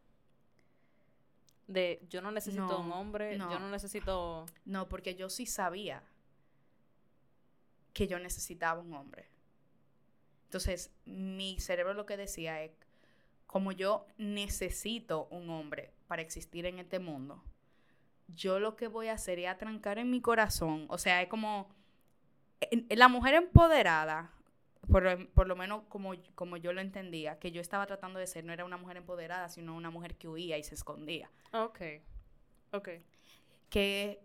[1.66, 4.46] de yo no necesito un hombre, yo no necesito...
[4.64, 6.02] No, porque yo sí sabía
[7.92, 9.28] que yo necesitaba un hombre.
[10.44, 12.72] Entonces, mi cerebro lo que decía es,
[13.46, 17.44] como yo necesito un hombre para existir en este mundo,
[18.34, 21.68] yo lo que voy a hacer es atrancar en mi corazón, o sea, es como
[22.90, 24.32] la mujer empoderada
[24.90, 28.52] por, lo menos como, como yo lo entendía, que yo estaba tratando de ser, no
[28.52, 31.30] era una mujer empoderada, sino una mujer que huía y se escondía.
[31.52, 31.80] Ok,
[32.72, 32.88] ok.
[33.68, 34.20] Que,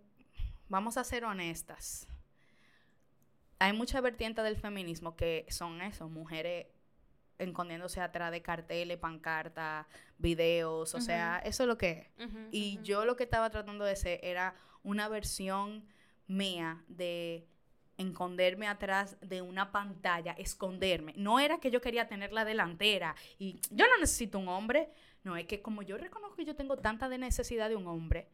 [0.67, 2.07] vamos a ser honestas,
[3.59, 6.67] hay mucha vertiente del feminismo que son eso, mujeres
[7.37, 9.85] escondiéndose atrás de carteles, pancartas,
[10.17, 12.29] videos, o sea, eso es lo que es.
[12.51, 15.85] y yo lo que estaba tratando de ser era una versión
[16.27, 17.47] mía de
[17.97, 21.13] esconderme atrás de una pantalla, esconderme.
[21.17, 24.89] No era que yo quería tener la delantera y yo no necesito un hombre.
[25.23, 28.27] No, es que como yo reconozco que yo tengo tanta de necesidad de un hombre,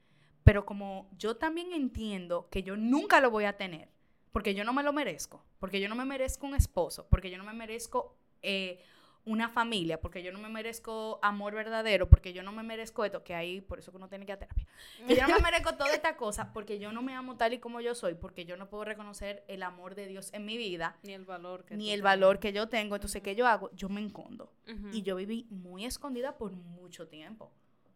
[0.43, 3.89] pero como yo también entiendo que yo nunca lo voy a tener,
[4.31, 7.37] porque yo no me lo merezco, porque yo no me merezco un esposo, porque yo
[7.37, 8.83] no me merezco eh,
[9.23, 13.23] una familia, porque yo no me merezco amor verdadero, porque yo no me merezco esto,
[13.23, 14.65] que ahí, por eso que uno tiene que ir a terapia,
[15.07, 17.59] que yo no me merezco toda esta cosa, porque yo no me amo tal y
[17.59, 20.97] como yo soy, porque yo no puedo reconocer el amor de Dios en mi vida,
[21.03, 23.69] ni el valor que, ni el valor que yo tengo, entonces, ¿qué yo hago?
[23.73, 24.51] Yo me escondo.
[24.91, 27.51] Y yo viví muy escondida por mucho tiempo.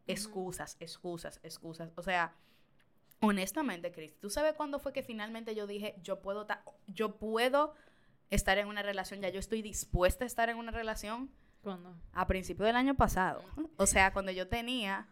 [0.08, 1.92] Excusas, excusas, excusas.
[1.96, 2.36] O sea,
[3.22, 6.46] honestamente, Cristi, ¿tú sabes cuándo fue que finalmente yo dije, yo puedo,
[6.88, 7.74] yo puedo
[8.30, 11.32] estar en una relación, ya yo estoy dispuesta a estar en una relación.
[11.62, 11.96] ¿Cuándo?
[12.14, 13.44] A principio del año pasado.
[13.78, 15.08] O sea, cuando yo tenía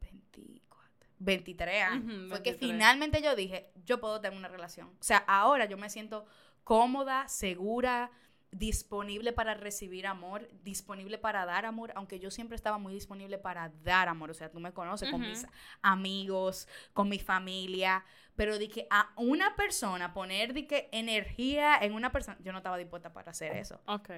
[0.00, 2.28] 24, 23 años.
[2.28, 4.88] fue que finalmente yo dije, yo puedo tener una relación.
[5.00, 6.26] O sea, ahora yo me siento
[6.64, 8.10] cómoda, segura,
[8.58, 13.70] disponible para recibir amor, disponible para dar amor, aunque yo siempre estaba muy disponible para
[13.82, 15.46] dar amor, o sea, tú me conoces con mis
[15.82, 21.92] amigos, con mi familia, pero de que a una persona poner de que energía en
[21.92, 23.80] una persona, yo no estaba dispuesta para hacer eso.
[23.86, 24.10] Ok.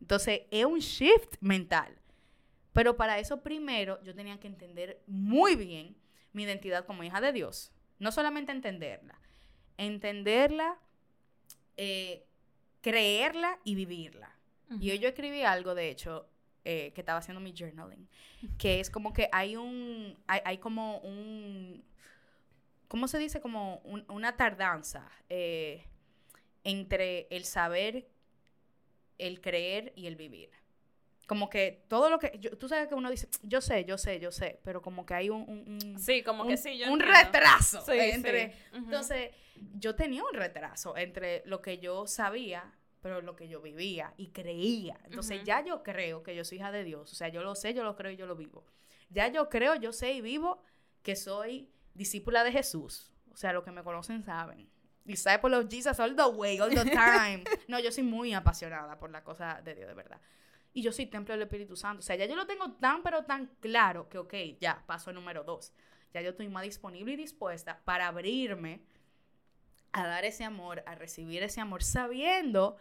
[0.00, 1.98] Entonces, es un shift mental.
[2.72, 5.96] Pero para eso primero yo tenía que entender muy bien
[6.34, 7.72] mi identidad como hija de Dios.
[7.98, 9.18] No solamente entenderla,
[9.78, 10.78] entenderla
[11.78, 12.26] eh,
[12.86, 14.32] creerla y vivirla.
[14.80, 16.28] Y yo escribí algo, de hecho,
[16.64, 18.08] eh, que estaba haciendo mi journaling,
[18.58, 21.82] que es como que hay un, hay, como un,
[22.86, 23.40] ¿cómo se dice?
[23.40, 25.82] Como una tardanza eh,
[26.62, 28.06] entre el saber,
[29.18, 30.50] el creer y el vivir.
[31.26, 34.30] Como que todo lo que, tú sabes que uno dice, yo sé, yo sé, yo
[34.30, 35.96] sé, pero como que hay un...
[35.98, 38.54] sí, como que sí, yo Un retraso entre...
[38.72, 39.32] Entonces,
[39.74, 42.72] yo tenía un retraso entre lo que yo sabía
[43.06, 44.98] pero lo que yo vivía y creía.
[45.04, 47.12] Entonces ya yo creo que yo soy hija de Dios.
[47.12, 48.64] O sea, yo lo sé, yo lo creo y yo lo vivo.
[49.10, 50.60] Ya yo creo, yo sé y vivo
[51.04, 53.12] que soy discípula de Jesús.
[53.30, 54.68] O sea, los que me conocen saben.
[55.04, 57.44] Disciple of Jesus all the way, all the time.
[57.68, 60.20] no, yo soy muy apasionada por la cosa de Dios, de verdad.
[60.76, 62.00] Y yo soy templo del Espíritu Santo.
[62.00, 65.42] O sea, ya yo lo tengo tan, pero tan claro que, ok, ya, paso número
[65.42, 65.72] dos.
[66.12, 68.82] Ya yo estoy más disponible y dispuesta para abrirme
[69.92, 72.76] a dar ese amor, a recibir ese amor, sabiendo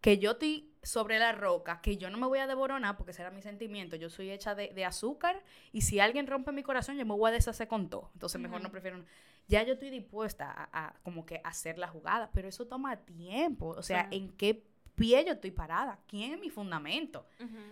[0.00, 3.30] que yo estoy sobre la roca, que yo no me voy a devoronar porque será
[3.30, 3.96] mi sentimiento.
[3.96, 7.34] Yo soy hecha de, azúcar y si alguien rompe mi corazón, yo me voy a
[7.34, 8.08] deshacer con todo.
[8.14, 9.04] Entonces, mejor no prefiero.
[9.48, 13.68] Ya yo estoy dispuesta a, como que hacer la jugada, pero eso toma tiempo.
[13.68, 14.69] O sea, ¿en qué
[15.00, 15.98] pie yo estoy parada?
[16.06, 17.26] ¿Quién es mi fundamento?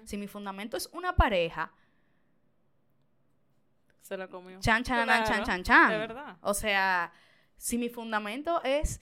[0.05, 1.71] Si mi fundamento es una pareja.
[4.01, 4.59] Se la comió.
[4.61, 5.91] Chan, chan, chan, chan, chan.
[5.91, 6.39] De verdad.
[6.41, 7.13] O sea,
[7.59, 8.99] si mi fundamento es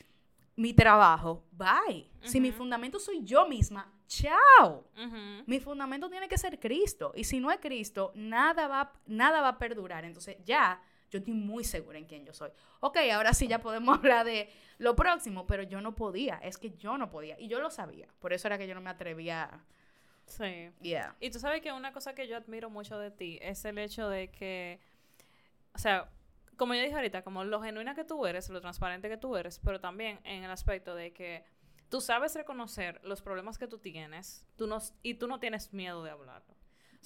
[0.57, 2.11] mi trabajo, bye.
[2.23, 4.91] Si mi fundamento soy yo misma, chao.
[5.47, 7.13] Mi fundamento tiene que ser Cristo.
[7.15, 10.05] Y si no es Cristo, nada va, nada va a perdurar.
[10.05, 12.51] Entonces ya yo estoy muy segura en quién yo soy.
[12.81, 16.39] Ok, ahora sí ya podemos hablar de lo próximo, pero yo no podía.
[16.43, 17.39] Es que yo no podía.
[17.39, 18.09] Y yo lo sabía.
[18.19, 19.65] Por eso era que yo no me atrevía.
[20.27, 20.71] Sí.
[20.81, 21.15] Yeah.
[21.21, 24.09] Y tú sabes que una cosa que yo admiro mucho de ti es el hecho
[24.09, 24.81] de que,
[25.73, 26.11] o sea,
[26.57, 29.61] como yo dije ahorita, como lo genuina que tú eres, lo transparente que tú eres,
[29.61, 31.45] pero también en el aspecto de que
[31.89, 36.03] tú sabes reconocer los problemas que tú tienes tú no, y tú no tienes miedo
[36.03, 36.56] de hablarlo.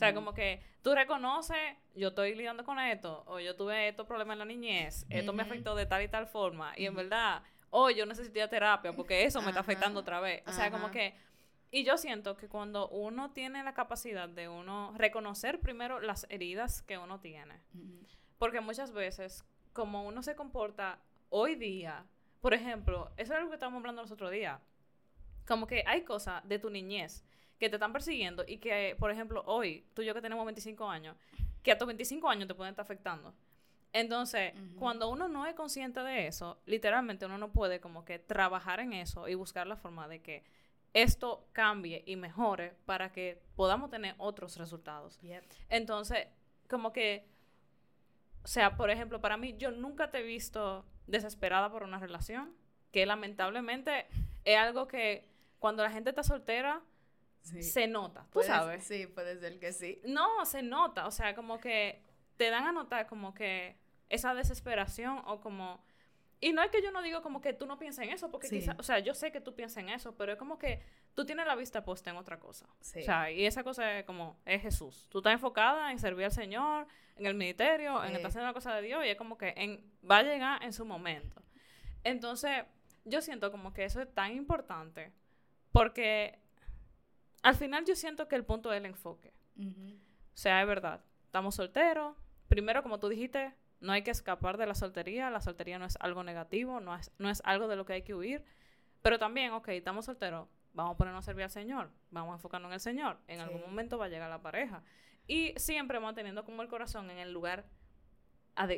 [0.00, 4.06] O sea, como que tú reconoces, yo estoy lidiando con esto, o yo tuve estos
[4.06, 7.42] problemas en la niñez, esto me afectó de tal y tal forma, y en verdad,
[7.68, 10.42] o yo necesito terapia porque eso me está afectando otra vez.
[10.46, 11.14] O sea, como que...
[11.70, 16.80] Y yo siento que cuando uno tiene la capacidad de uno reconocer primero las heridas
[16.80, 17.60] que uno tiene,
[18.38, 22.06] porque muchas veces, como uno se comporta hoy día,
[22.40, 24.58] por ejemplo, eso es algo que estábamos hablando los otros días,
[25.46, 27.22] como que hay cosas de tu niñez
[27.60, 30.88] que te están persiguiendo y que, por ejemplo, hoy, tú y yo que tenemos 25
[30.88, 31.16] años,
[31.62, 33.32] que a tus 25 años te pueden estar afectando.
[33.92, 38.80] Entonces, cuando uno no es consciente de eso, literalmente uno no puede como que trabajar
[38.80, 40.42] en eso y buscar la forma de que
[40.94, 45.20] esto cambie y mejore para que podamos tener otros resultados.
[45.68, 46.28] Entonces,
[46.68, 47.26] como que
[48.42, 52.54] o sea, por ejemplo, para mí, yo nunca te he visto desesperada por una relación,
[52.90, 54.06] que lamentablemente
[54.44, 56.80] es algo que cuando la gente está soltera,
[57.42, 58.84] se nota, tú sabes.
[58.84, 60.00] Sí, puede ser que sí.
[60.04, 62.02] No, se nota, o sea, como que
[62.36, 63.76] te dan a notar como que
[64.08, 65.84] esa desesperación o como...
[66.42, 68.48] Y no es que yo no digo como que tú no pienses en eso, porque
[68.48, 70.82] quizás, o sea, yo sé que tú piensas en eso, pero es como que
[71.14, 72.66] tú tienes la vista puesta en otra cosa.
[72.80, 73.00] Sí.
[73.00, 75.06] O sea, y esa cosa es como, es Jesús.
[75.10, 78.74] Tú estás enfocada en servir al Señor, en el ministerio, en estar haciendo la cosa
[78.74, 81.42] de Dios, y es como que en, va a llegar en su momento.
[82.04, 82.64] Entonces,
[83.04, 85.12] yo siento como que eso es tan importante,
[85.72, 86.39] porque
[87.42, 89.32] al final yo siento que el punto es el enfoque.
[89.58, 92.16] O sea, es verdad, estamos solteros.
[92.48, 95.30] Primero, como tú dijiste, no hay que escapar de la soltería.
[95.30, 98.02] La soltería no es algo negativo, no es, no es algo de lo que hay
[98.02, 98.44] que huir.
[99.02, 102.68] Pero también, ok, estamos solteros, vamos a ponernos a servir al Señor, vamos a enfocarnos
[102.68, 103.18] en el Señor.
[103.28, 104.82] En algún momento va a llegar la pareja.
[105.26, 107.66] Y siempre manteniendo como el corazón en el lugar,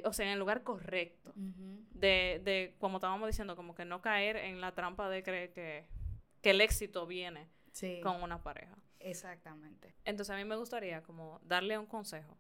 [0.05, 1.33] o sea, en el lugar correcto.
[1.35, 5.87] de, de, como estábamos diciendo, como que no caer en la trampa de creer que,
[6.41, 7.49] que el éxito viene
[8.03, 8.77] con una pareja.
[9.01, 9.95] Exactamente.
[10.05, 12.37] Entonces a mí me gustaría como darle un consejo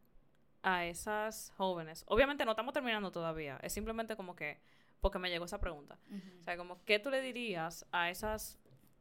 [0.62, 2.04] a esas jóvenes.
[2.06, 4.60] Obviamente no estamos terminando todavía, es simplemente como que,
[5.00, 5.98] porque me llegó esa pregunta.
[6.40, 8.58] O sea, como, ¿qué tú le dirías a esas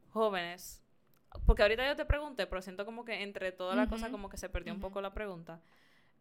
[0.09, 0.81] jóvenes
[1.45, 4.37] porque ahorita yo te pregunté, pero siento como que entre todas las cosas como que
[4.37, 5.61] se perdió un poco la pregunta.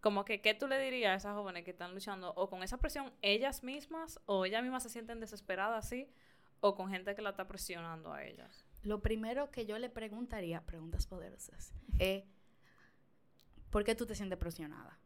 [0.01, 2.79] Como que, ¿qué tú le dirías a esas jóvenes que están luchando o con esa
[2.79, 6.09] presión ellas mismas o ellas mismas se sienten desesperadas así
[6.61, 8.65] o con gente que la está presionando a ellas?
[8.83, 12.25] Lo primero que yo le preguntaría, preguntas poderosas, es
[13.71, 14.99] ¿por qué tú te sientes presionada?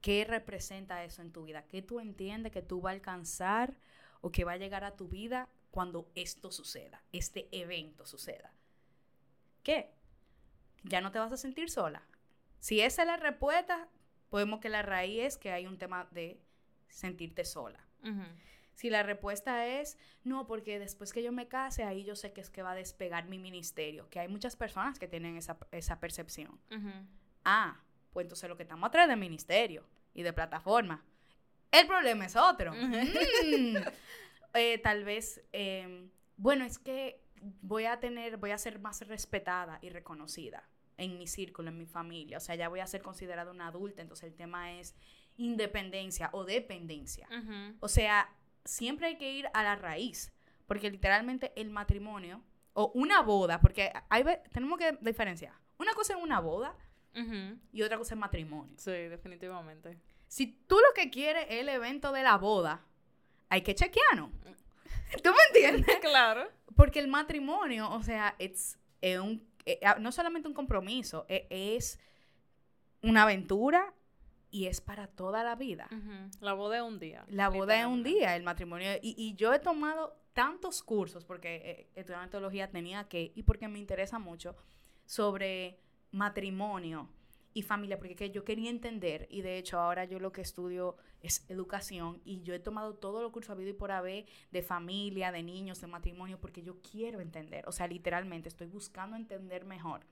[0.00, 1.64] ¿Qué representa eso en tu vida?
[1.66, 3.78] ¿Qué tú entiendes que tú vas a alcanzar
[4.20, 8.54] o que va a llegar a tu vida cuando esto suceda, este evento suceda?
[9.64, 9.90] ¿qué?
[10.84, 12.02] Ya no te vas a sentir sola.
[12.60, 13.88] Si esa es la respuesta,
[14.30, 16.40] podemos que la raíz es que hay un tema de
[16.88, 17.84] sentirte sola.
[18.74, 22.40] Si la respuesta es, no, porque después que yo me case, ahí yo sé que
[22.40, 26.58] es que va a despegar mi ministerio, que hay muchas personas que tienen esa, percepción.
[27.44, 27.80] Ah,
[28.12, 31.04] pues entonces lo que estamos atrás de ministerio y de plataforma.
[31.70, 32.72] El problema es otro.
[32.72, 33.76] Mm.
[34.56, 37.20] Eh, tal vez, em, bueno, es que
[37.60, 40.62] voy a tener, voy a ser más respetada y reconocida
[40.96, 42.38] en mi círculo, en mi familia.
[42.38, 44.02] O sea, ya voy a ser considerada una adulta.
[44.02, 44.94] Entonces el tema es
[45.36, 47.28] independencia o dependencia.
[47.80, 48.30] O sea,
[48.64, 50.32] siempre hay que ir a la raíz.
[50.66, 55.54] Porque literalmente el matrimonio o una boda, porque hay, tenemos que diferenciar.
[55.78, 56.74] Una cosa es una boda
[57.72, 58.74] y otra cosa es matrimonio.
[58.76, 59.98] Sí, definitivamente.
[60.26, 62.84] Si tú lo que quieres es el evento de la boda,
[63.48, 64.30] hay que chequearnos.
[65.22, 65.96] ¿Tú me entiendes?
[66.00, 66.48] claro.
[66.74, 72.00] Porque el matrimonio, o sea, it's, es un, eh, ah, no solamente un compromiso, es
[73.02, 73.94] una aventura
[74.54, 75.88] y es para toda la vida.
[76.38, 77.24] La boda es un día.
[77.26, 78.88] La boda es un día, el matrimonio.
[79.02, 83.66] Y, y yo he tomado tantos cursos, porque eh, estudiando teología tenía que, y porque
[83.66, 84.54] me interesa mucho,
[85.06, 85.80] sobre
[86.12, 87.08] matrimonio
[87.52, 90.98] y familia, porque que yo quería entender, y de hecho ahora yo lo que estudio
[91.20, 95.32] es educación, y yo he tomado todos los cursos habido y por haber de familia,
[95.32, 100.06] de niños, de matrimonio, porque yo quiero entender, o sea, literalmente estoy buscando entender mejor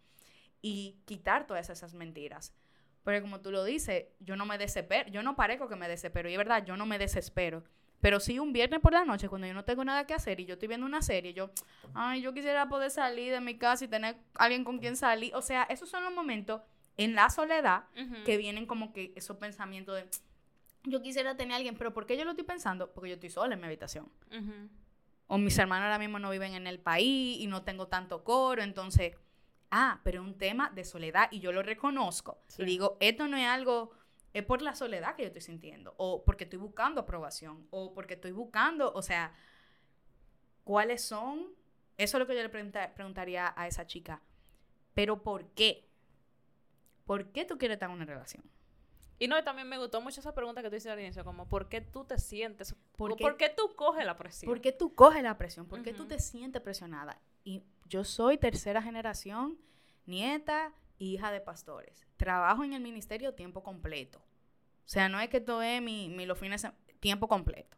[0.61, 2.53] y quitar todas esas mentiras.
[3.05, 6.29] Porque como tú lo dices, yo no me desespero, yo no parezco que me desespero,
[6.29, 7.65] y es verdad, yo no me desespero.
[8.01, 10.45] Pero sí un viernes por la noche, cuando yo no tengo nada que hacer y
[10.45, 11.51] yo estoy viendo una serie, yo,
[11.95, 15.35] ay, yo quisiera poder salir de mi casa y tener alguien con quien salir.
[15.37, 16.63] O sea, esos son los momentos
[16.97, 17.85] en la soledad
[18.25, 20.09] que vienen como que esos pensamientos de,
[20.85, 22.93] yo quisiera tener a alguien, pero ¿por qué yo lo estoy pensando?
[22.93, 24.09] Porque yo estoy sola en mi habitación.
[25.29, 28.63] O mis hermanos ahora mismo no viven en el país y no tengo tanto coro,
[28.63, 29.15] entonces,
[29.73, 32.39] ah, pero es un tema de soledad y yo lo reconozco.
[32.47, 32.63] Sí.
[32.63, 33.91] Y digo, esto no es algo,
[34.33, 38.15] es por la soledad que yo estoy sintiendo, o porque estoy buscando aprobación, o porque
[38.15, 39.35] estoy buscando, o sea,
[40.65, 41.49] ¿cuáles son?
[41.99, 44.23] Eso es lo que yo le pregunta- preguntaría a esa chica.
[44.95, 45.89] Pero ¿por qué?
[47.05, 48.45] ¿Por qué tú quieres estar en una relación?
[49.19, 51.69] Y no, también me gustó mucho esa pregunta que tú hiciste al inicio, como ¿por
[51.69, 52.75] qué tú te sientes?
[52.97, 54.51] ¿Por qué- ¿Por qué tú coges la presión?
[54.51, 55.67] ¿Por qué tú coges la presión?
[55.69, 57.21] ¿Por qué tú te sientes presionada?
[57.45, 59.59] Y yo soy tercera generación,
[60.07, 62.07] nieta, hija de pastores.
[62.17, 64.19] Trabajo en el ministerio tiempo completo.
[64.19, 66.67] O sea, no es que todo es mi, mi los fines
[67.01, 67.77] tiempo completo.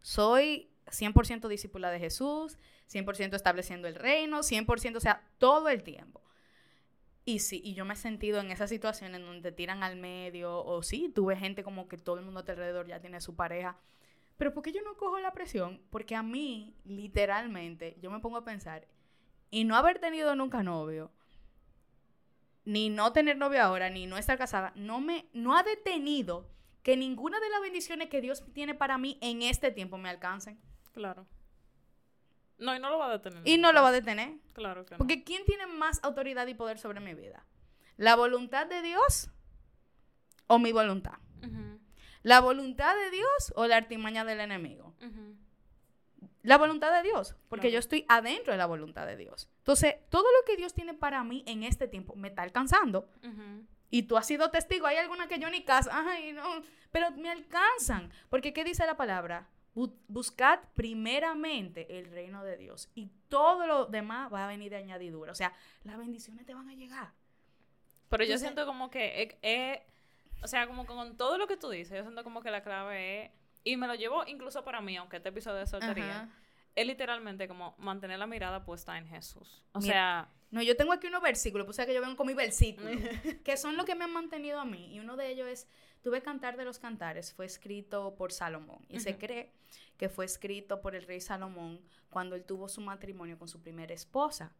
[0.00, 2.58] Soy 100% discípula de Jesús,
[2.90, 6.22] 100% estableciendo el reino, 100%, o sea, todo el tiempo.
[7.24, 10.64] Y sí, y yo me he sentido en esas situaciones donde te tiran al medio,
[10.64, 13.34] o sí, tuve gente como que todo el mundo a tu alrededor ya tiene su
[13.34, 13.76] pareja.
[14.36, 15.80] Pero ¿por qué yo no cojo la presión?
[15.90, 18.86] Porque a mí, literalmente, yo me pongo a pensar,
[19.50, 21.10] y no haber tenido nunca novio,
[22.64, 26.48] ni no tener novio ahora, ni no estar casada, no me, no ha detenido
[26.82, 30.60] que ninguna de las bendiciones que Dios tiene para mí en este tiempo me alcancen.
[30.92, 31.26] Claro.
[32.58, 33.42] No, y no lo va a detener.
[33.46, 34.38] Y no lo va a detener.
[34.52, 34.98] Claro que no.
[34.98, 37.44] Porque ¿quién tiene más autoridad y poder sobre mi vida?
[37.96, 39.30] ¿La voluntad de Dios
[40.46, 41.18] o mi voluntad?
[42.22, 44.94] ¿La voluntad de Dios o la artimaña del enemigo?
[46.46, 49.48] La voluntad de Dios, porque yo estoy adentro de la voluntad de Dios.
[49.58, 53.08] Entonces, todo lo que Dios tiene para mí en este tiempo me está alcanzando.
[53.90, 54.86] Y tú has sido testigo.
[54.86, 55.90] Hay alguna que yo ni caso.
[55.92, 56.42] Ay, no.
[56.92, 58.10] Pero me alcanzan.
[58.28, 59.48] Porque, ¿qué dice la palabra?
[59.74, 62.90] Bu- buscad primeramente el reino de Dios.
[62.94, 65.32] Y todo lo demás va a venir de añadidura.
[65.32, 65.52] O sea,
[65.84, 67.12] las bendiciones te van a llegar.
[68.08, 69.82] Pero yo siento como que, eh, eh,
[70.42, 73.24] o sea, como con todo lo que tú dices, yo siento como que la clave
[73.24, 73.30] es,
[73.66, 76.28] y me lo llevo incluso para mí, aunque este episodio de soltería, Ajá.
[76.76, 79.64] es literalmente como mantener la mirada puesta en Jesús.
[79.72, 82.16] O Mira, sea, No, yo tengo aquí unos versículos, pues o sea que yo vengo
[82.16, 82.92] con mis versículos,
[83.44, 84.94] que son los que me han mantenido a mí.
[84.94, 85.68] Y uno de ellos es,
[86.00, 88.86] tuve Cantar de los Cantares, fue escrito por Salomón.
[88.88, 89.52] Y se cree
[89.96, 93.92] que fue escrito por el rey Salomón cuando él tuvo su matrimonio con su primera
[93.92, 94.54] esposa.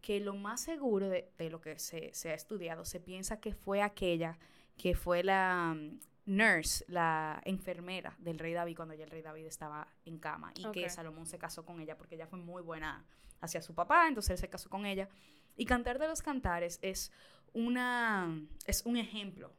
[0.00, 3.54] Que lo más seguro de, de lo que se, se ha estudiado, se piensa que
[3.54, 4.36] fue aquella
[4.76, 9.46] que fue la mm, nurse, la enfermera del rey David cuando ya el rey David
[9.46, 10.52] estaba en cama.
[10.54, 10.90] Y que Ok.
[10.90, 13.04] Salomón se casó con ella porque ella fue muy buena
[13.40, 15.08] hacia su papá, entonces él se casó con ella.
[15.56, 17.10] Y Cantar de los Cantares es,
[17.52, 19.52] una, es un ejemplo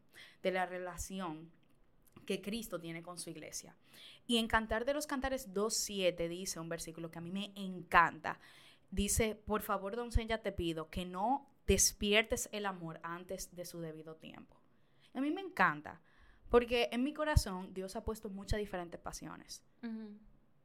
[0.43, 1.51] de la relación
[2.25, 3.75] que Cristo tiene con su iglesia.
[4.27, 8.39] Y en Cantar de los Cantares 2.7 dice un versículo que a mí me encanta.
[8.91, 14.15] Dice, por favor, doncella, te pido que no despiertes el amor antes de su debido
[14.15, 14.55] tiempo.
[15.15, 15.99] A mí me encanta,
[16.49, 19.63] porque en mi corazón Dios ha puesto muchas diferentes pasiones.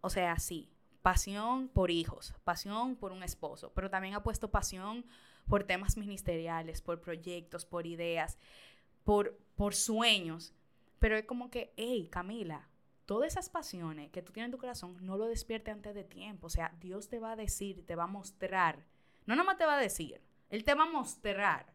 [0.00, 0.70] O sea, sí,
[1.02, 5.04] pasión por hijos, pasión por un esposo, pero también ha puesto pasión
[5.46, 8.38] por temas ministeriales, por proyectos, por ideas,
[9.04, 10.54] por, por sueños.
[10.98, 12.68] Pero es como que, hey, Camila,
[13.04, 16.46] todas esas pasiones que tú tienes en tu corazón, no lo despierte antes de tiempo.
[16.46, 18.86] O sea, Dios te va a decir, te va a mostrar.
[19.26, 21.72] No nada más te va a decir, Él te va a mostrar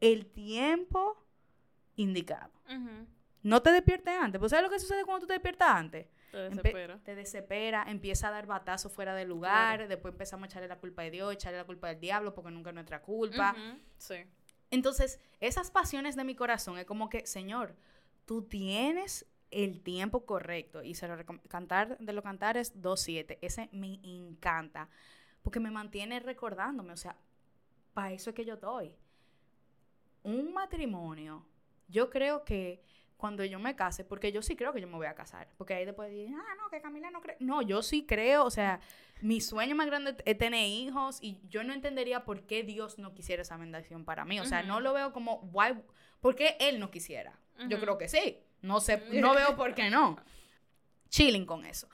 [0.00, 1.24] el tiempo
[1.96, 2.52] indicado.
[2.66, 3.06] Ujú.
[3.42, 4.38] No te despiertes antes.
[4.38, 6.06] ¿Pues sabes lo que sucede cuando tú te despiertas antes?
[6.30, 6.98] Te Empe- desespera.
[7.04, 11.02] te desespera, empieza a dar batazos fuera del lugar, después empezamos a echarle la culpa
[11.02, 13.56] de Dios, echarle la culpa del diablo porque nunca es nuestra culpa.
[13.98, 14.16] Sí.
[14.70, 17.74] Entonces, esas pasiones de mi corazón es como que, Señor,
[18.26, 21.16] tú tienes el tiempo correcto y se lo
[21.48, 24.88] cantar de los cantares 2.7, ese me encanta
[25.42, 27.16] porque me mantiene recordándome, o sea,
[27.94, 28.94] para eso es que yo estoy.
[30.22, 31.44] Un matrimonio,
[31.88, 32.82] yo creo que
[33.20, 35.74] cuando yo me case, porque yo sí creo que yo me voy a casar, porque
[35.74, 37.36] ahí después dicen, ah, no, que Camila no cree.
[37.38, 38.80] No, yo sí creo, o sea,
[39.20, 43.14] mi sueño más grande es tener hijos y yo no entendería por qué Dios no
[43.14, 44.40] quisiera esa bendición para mí.
[44.40, 45.80] O sea, no lo veo como, why,
[46.20, 47.38] ¿por qué Él no quisiera?
[47.68, 48.38] Yo creo que sí.
[48.62, 50.16] No sé, no veo por qué no.
[51.08, 51.88] Chilling con eso.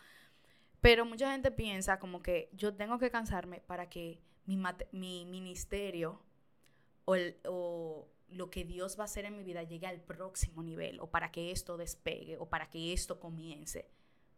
[0.81, 4.57] Pero mucha gente piensa como que yo tengo que cansarme para que mi,
[4.93, 6.23] mi ministerio
[7.05, 11.01] o, o lo que Dios va a hacer en mi vida llegue al próximo nivel
[11.01, 13.89] o para que esto despegue o para que esto comience.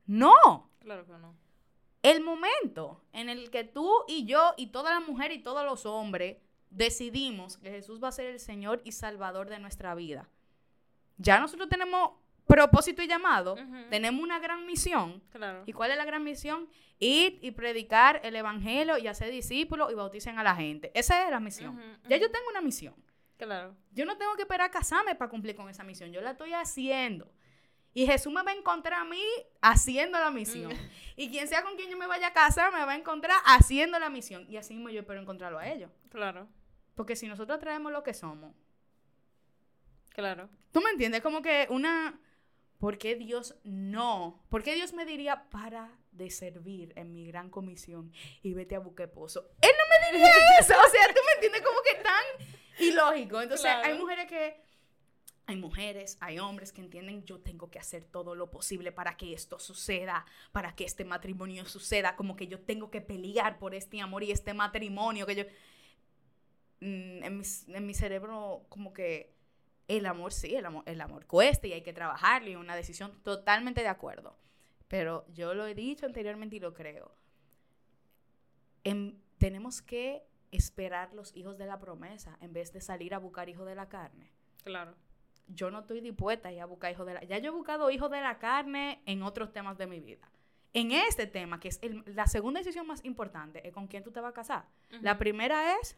[0.07, 0.70] No.
[0.80, 1.34] Claro que no.
[2.03, 5.84] El momento en el que tú y yo y toda la mujer y todos los
[5.84, 6.39] hombres
[6.70, 10.28] decidimos que Jesús va a ser el Señor y Salvador de nuestra vida.
[11.16, 12.12] Ya nosotros tenemos
[12.47, 13.57] propósito y llamado,
[13.91, 15.22] tenemos una gran misión.
[15.30, 15.64] Claro.
[15.66, 16.68] ¿Y cuál es la gran misión?
[16.99, 20.91] Ir y predicar el evangelio y hacer discípulos y bauticen a la gente.
[20.95, 21.78] Esa es la misión.
[22.09, 22.95] Ya yo tengo una misión.
[23.39, 23.76] Claro.
[23.93, 26.12] Yo no tengo que esperar a casarme para cumplir con esa misión.
[26.12, 27.30] Yo la estoy haciendo.
[27.95, 29.22] Y Jesús me va a encontrar a mí
[29.61, 30.72] haciendo la misión.
[30.72, 30.91] Mm.
[31.16, 33.99] Y quien sea con quien yo me vaya a casar, me va a encontrar haciendo
[33.99, 34.45] la misión.
[34.49, 35.91] Y así mismo yo espero encontrarlo a ellos.
[36.11, 36.49] Claro.
[36.95, 38.55] Porque si nosotros traemos lo que somos.
[40.11, 40.49] Claro.
[40.72, 41.22] ¿Tú me entiendes?
[41.22, 42.20] Como que una...
[42.78, 44.45] ¿Por qué Dios no?
[44.49, 48.12] ¿Por qué Dios me diría para de servir en mi gran comisión
[48.43, 49.51] y vete a buscar pozo?
[49.61, 50.74] Él no me diría eso.
[50.74, 51.62] O sea, ¿tú me entiendes?
[51.62, 53.41] Como que tan ilógico.
[53.41, 54.68] Entonces, hay mujeres que
[55.49, 59.33] hay mujeres, hay hombres que entienden, yo tengo que hacer todo lo posible para que
[59.33, 63.99] esto suceda, para que este matrimonio suceda, como que yo tengo que pelear por este
[64.03, 65.45] amor y este matrimonio, que yo...
[66.81, 69.39] Mm, en mi, en mi cerebro como que
[69.89, 73.18] el amor sí, el amor, el amor cuesta y hay que trabajarlo y una decisión
[73.22, 74.37] totalmente de acuerdo.
[74.87, 77.11] Pero yo lo he dicho anteriormente y lo creo.
[78.85, 80.22] En, tenemos que
[80.53, 83.88] esperar los hijos de la promesa en vez de salir a buscar hijos de la
[83.88, 84.30] carne.
[84.64, 84.94] Claro.
[85.46, 87.24] Yo no estoy dispuesta a ir a buscar hijos de la...
[87.24, 90.30] Ya yo he buscado hijos de la carne en otros temas de mi vida.
[90.74, 94.20] En este tema, que es la segunda decisión más importante, es con quién tú te
[94.20, 94.66] vas a casar.
[95.01, 95.96] La primera es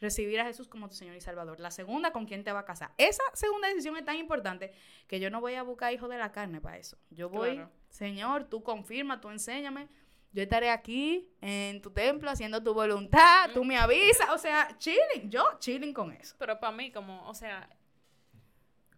[0.00, 1.60] recibir a Jesús como tu Señor y Salvador.
[1.60, 2.92] La segunda, con quién te vas a casar.
[2.96, 4.72] Esa segunda decisión es tan importante
[5.06, 6.96] que yo no voy a buscar hijos de la carne para eso.
[7.10, 9.88] Yo voy, Señor, tú confirma, tú enséñame
[10.36, 15.30] yo estaré aquí en tu templo haciendo tu voluntad, tú me avisas, o sea, chilling,
[15.30, 16.36] yo chilling con eso.
[16.38, 17.66] Pero para mí, como, o sea,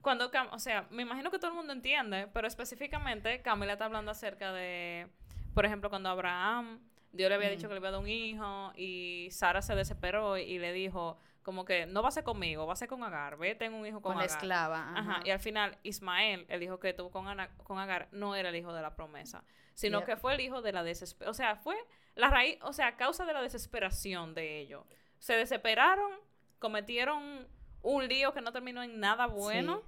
[0.00, 4.10] cuando, o sea, me imagino que todo el mundo entiende, pero específicamente Camila está hablando
[4.10, 5.06] acerca de,
[5.54, 6.80] por ejemplo, cuando Abraham,
[7.12, 10.38] Dios le había dicho que le iba a dar un hijo y Sara se desesperó
[10.38, 13.38] y le dijo, como que no va a ser conmigo, va a ser con Agar,
[13.38, 14.92] ve, tengo un hijo con, con la esclava.
[14.94, 15.22] Ajá.
[15.24, 17.26] Y al final, Ismael, el hijo que tuvo con,
[17.64, 19.42] con Agar, no era el hijo de la promesa,
[19.72, 21.30] sino que fue el hijo de la desesperación.
[21.30, 21.74] O sea, fue
[22.16, 24.84] la raíz, o sea, causa de la desesperación de ellos.
[25.20, 26.12] Se desesperaron,
[26.58, 27.48] cometieron
[27.80, 29.84] un lío que no terminó en nada bueno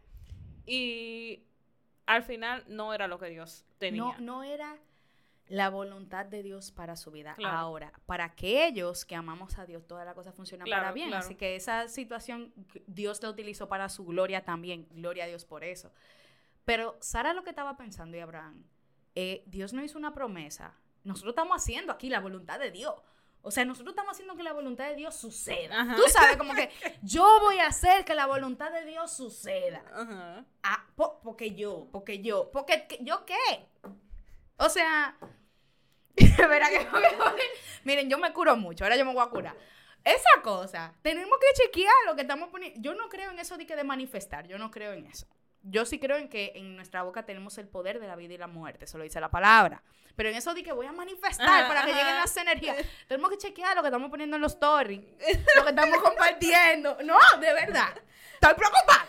[0.64, 1.44] y
[2.06, 4.00] al final no era lo que Dios tenía.
[4.00, 4.78] No, no era
[5.51, 7.36] la voluntad de Dios para su vida.
[7.44, 11.12] Ahora, para aquellos que amamos a Dios, toda la cosa funciona para bien.
[11.12, 12.55] Así que esa situación
[12.86, 14.86] Dios la utilizó para su gloria también.
[14.92, 15.92] Gloria a Dios por eso.
[16.64, 18.64] Pero Sara lo que estaba pensando y Abraham,
[19.16, 20.78] eh, Dios no hizo una promesa.
[21.03, 22.94] Nosotros estamos haciendo aquí la voluntad de Dios.
[23.42, 25.96] O sea, nosotros estamos haciendo que la voluntad de Dios suceda.
[25.96, 26.70] Tú sabes, como que
[27.03, 29.82] yo voy a hacer que la voluntad de Dios suceda.
[30.62, 33.66] Ah, porque yo, porque yo, porque yo qué.
[34.59, 35.16] O sea,
[37.84, 39.56] Miren, yo me curo mucho, ahora yo me voy a curar.
[40.04, 42.80] Esa cosa, tenemos que chequear lo que estamos poniendo.
[42.80, 45.26] Yo no creo en eso de que de manifestar, yo no creo en eso.
[45.62, 48.38] Yo sí creo en que en nuestra boca tenemos el poder de la vida y
[48.38, 49.82] la muerte, eso lo dice la palabra.
[50.16, 53.38] Pero en eso de que voy a manifestar para que lleguen las energías, tenemos que
[53.38, 55.00] chequear lo que estamos poniendo en los stories,
[55.56, 56.96] lo que estamos compartiendo.
[57.04, 57.94] No, de verdad.
[58.41, 59.07] Estoy preocupada.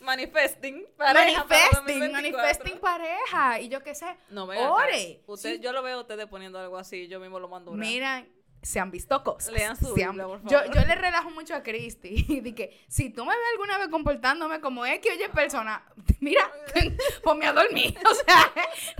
[0.00, 1.44] manifesting pareja.
[1.44, 3.60] Manifesting, manifesting pareja.
[3.60, 4.16] Y yo qué sé.
[4.30, 5.20] No, ore.
[5.26, 7.72] Usted, Yo lo veo a ustedes poniendo algo así, yo mismo lo mando.
[7.72, 8.24] Mira,
[8.62, 9.52] se han visto cosas.
[9.52, 10.50] Lean su Biblia, por favor.
[10.50, 13.88] Yo, yo, le relajo mucho a Cristi y dije, si tú me ves alguna vez
[13.88, 15.84] comportándome como es que oye persona,
[16.20, 16.48] mira,
[17.24, 17.98] ponme a dormir.
[18.08, 18.52] O sea,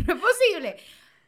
[0.07, 0.77] no es posible.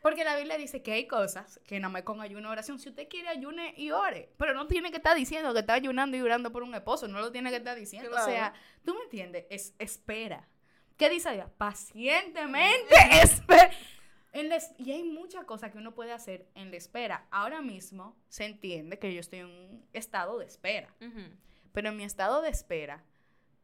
[0.04, 2.78] Porque la Biblia dice que hay cosas que no me con ayuno oración.
[2.78, 4.34] Si usted quiere, ayune y ore.
[4.36, 7.08] Pero no tiene que estar diciendo que está ayunando y orando por un esposo.
[7.08, 8.10] No lo tiene que estar diciendo.
[8.14, 8.52] O sea,
[8.84, 9.46] tú me entiendes.
[9.48, 10.46] Es, espera.
[10.98, 11.48] ¿Qué dice allá?
[11.56, 13.70] Pacientemente espera.
[14.76, 17.26] y hay muchas cosas que uno puede hacer en la espera.
[17.30, 20.94] Ahora mismo se entiende que yo estoy en un estado de espera.
[21.72, 23.02] Pero en mi estado de espera,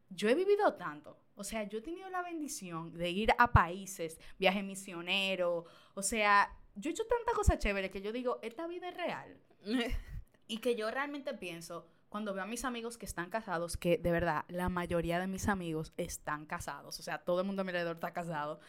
[0.08, 1.18] yo he vivido tanto.
[1.40, 5.64] O sea, yo he tenido la bendición de ir a países, viaje misionero,
[6.00, 9.38] o sea, yo he hecho tanta cosa chévere que yo digo, esta vida es real.
[10.48, 14.10] y que yo realmente pienso, cuando veo a mis amigos que están casados, que de
[14.10, 17.68] verdad la mayoría de mis amigos están casados, o sea, todo el mundo a mi
[17.68, 18.60] alrededor está casado,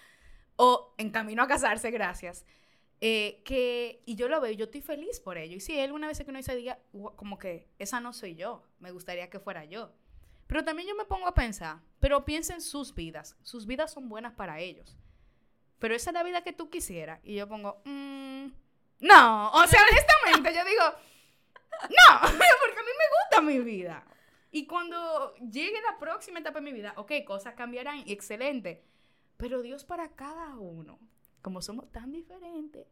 [0.58, 2.46] o en camino a casarse, gracias.
[3.00, 5.56] Eh, que, y yo lo veo, yo estoy feliz por ello.
[5.56, 6.80] Y si él una vez que uno dice, diga,
[7.16, 9.92] como que esa no soy yo, me gustaría que fuera yo.
[10.48, 14.10] Pero también yo me pongo a pensar, pero piensa en sus vidas, sus vidas son
[14.10, 14.98] buenas para ellos.
[15.82, 17.20] Pero esa es la vida que tú quisieras.
[17.24, 18.46] Y yo pongo, mm,
[19.00, 20.84] no, o sea, honestamente, yo digo,
[21.90, 24.06] no, porque a mí me gusta mi vida.
[24.52, 28.84] Y cuando llegue la próxima etapa de mi vida, ok, cosas cambiarán, excelente.
[29.38, 31.00] Pero Dios para cada uno
[31.42, 32.88] como somos tan diferentes,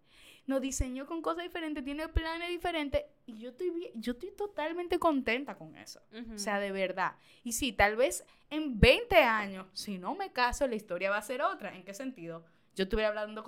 [0.47, 5.55] nos diseñó con cosas diferentes, tiene planes diferentes y yo estoy yo estoy totalmente contenta
[5.55, 6.01] con eso.
[6.33, 7.15] O sea, de verdad.
[7.43, 11.21] Y sí, tal vez en 20 años, si no me caso, la historia va a
[11.21, 11.75] ser otra.
[11.75, 12.45] ¿En qué sentido?
[12.79, 13.43] Yo estuviera hablando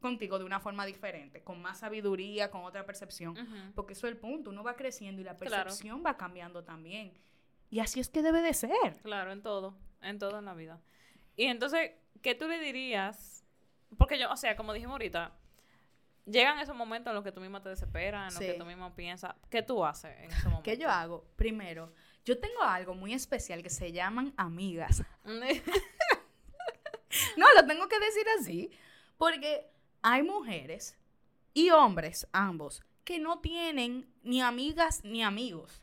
[0.00, 3.34] contigo de una forma diferente, con más sabiduría, con otra percepción,
[3.74, 7.14] porque eso es el punto, uno va creciendo y la percepción va cambiando también.
[7.70, 8.98] Y así es que debe de ser.
[9.02, 10.80] Claro, en todo, en todo en la vida.
[11.36, 13.36] Y entonces, ¿qué tú le dirías
[13.96, 15.32] porque yo, o sea, como dijimos ahorita,
[16.26, 18.94] llegan esos momentos en los que tú misma te desesperas, en los que tú misma
[18.94, 19.34] piensas.
[19.48, 20.62] ¿Qué tú haces en ese momento?
[20.62, 21.24] ¿Qué yo hago?
[21.36, 21.92] Primero,
[22.24, 25.02] yo tengo algo muy especial que se llaman amigas.
[27.36, 28.70] no, lo tengo que decir así,
[29.16, 29.70] porque
[30.02, 30.98] hay mujeres
[31.54, 35.82] y hombres, ambos, que no tienen ni amigas ni amigos.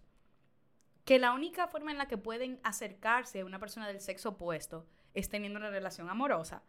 [1.05, 4.85] Que la única forma en la que pueden acercarse a una persona del sexo opuesto
[5.13, 6.63] es teniendo una relación amorosa.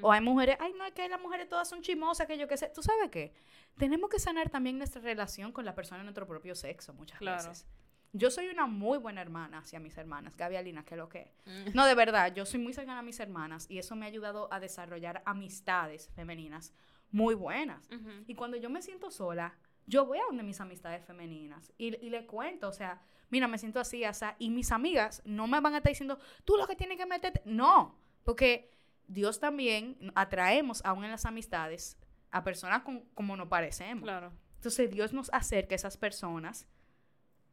[0.00, 2.56] O hay mujeres, ay, no, es que las mujeres todas son chimosas, que yo qué
[2.56, 2.70] sé.
[2.74, 3.34] ¿Tú sabes qué?
[3.76, 7.66] Tenemos que sanar también nuestra relación con la persona de nuestro propio sexo muchas veces.
[8.12, 11.32] Yo soy una muy buena hermana hacia mis hermanas, Gaby Alina, que lo que.
[11.44, 11.74] Mm.
[11.74, 14.52] No, de verdad, yo soy muy cercana a mis hermanas y eso me ha ayudado
[14.52, 16.72] a desarrollar amistades femeninas
[17.10, 17.88] muy buenas.
[18.26, 19.54] Y cuando yo me siento sola,
[19.86, 23.00] yo voy a donde mis amistades femeninas y, y le cuento, o sea,
[23.30, 26.56] mira, me siento así, así, y mis amigas no me van a estar diciendo, tú
[26.56, 27.42] lo que tienes que meterte.
[27.46, 28.70] No, porque
[29.06, 31.96] Dios también atraemos, aún en las amistades,
[32.30, 32.82] a personas
[33.14, 34.04] como nos parecemos.
[34.04, 34.32] Claro.
[34.56, 36.66] Entonces Dios nos acerca a esas personas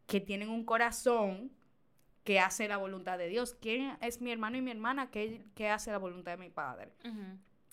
[0.07, 1.51] que tienen un corazón
[2.23, 3.55] que hace la voluntad de Dios.
[3.61, 6.91] ¿Quién es mi hermano y mi hermana que, que hace la voluntad de mi padre?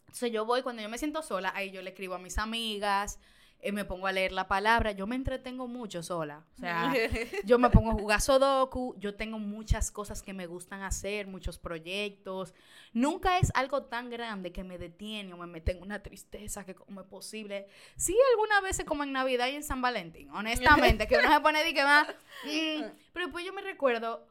[0.03, 3.18] Entonces yo voy, cuando yo me siento sola, ahí yo le escribo a mis amigas,
[3.64, 6.44] eh, me pongo a leer la palabra, yo me entretengo mucho sola.
[6.56, 6.92] O sea,
[7.44, 11.60] yo me pongo a jugar Sudoku, yo tengo muchas cosas que me gustan hacer, muchos
[11.60, 12.54] proyectos.
[12.92, 16.74] Nunca es algo tan grande que me detiene o me mete en una tristeza que
[16.74, 17.68] como es posible.
[17.94, 21.62] Sí, algunas veces como en Navidad y en San Valentín, honestamente, que uno se pone
[21.62, 22.02] de que va...
[22.02, 22.82] Mm,
[23.12, 24.26] pero después yo me recuerdo,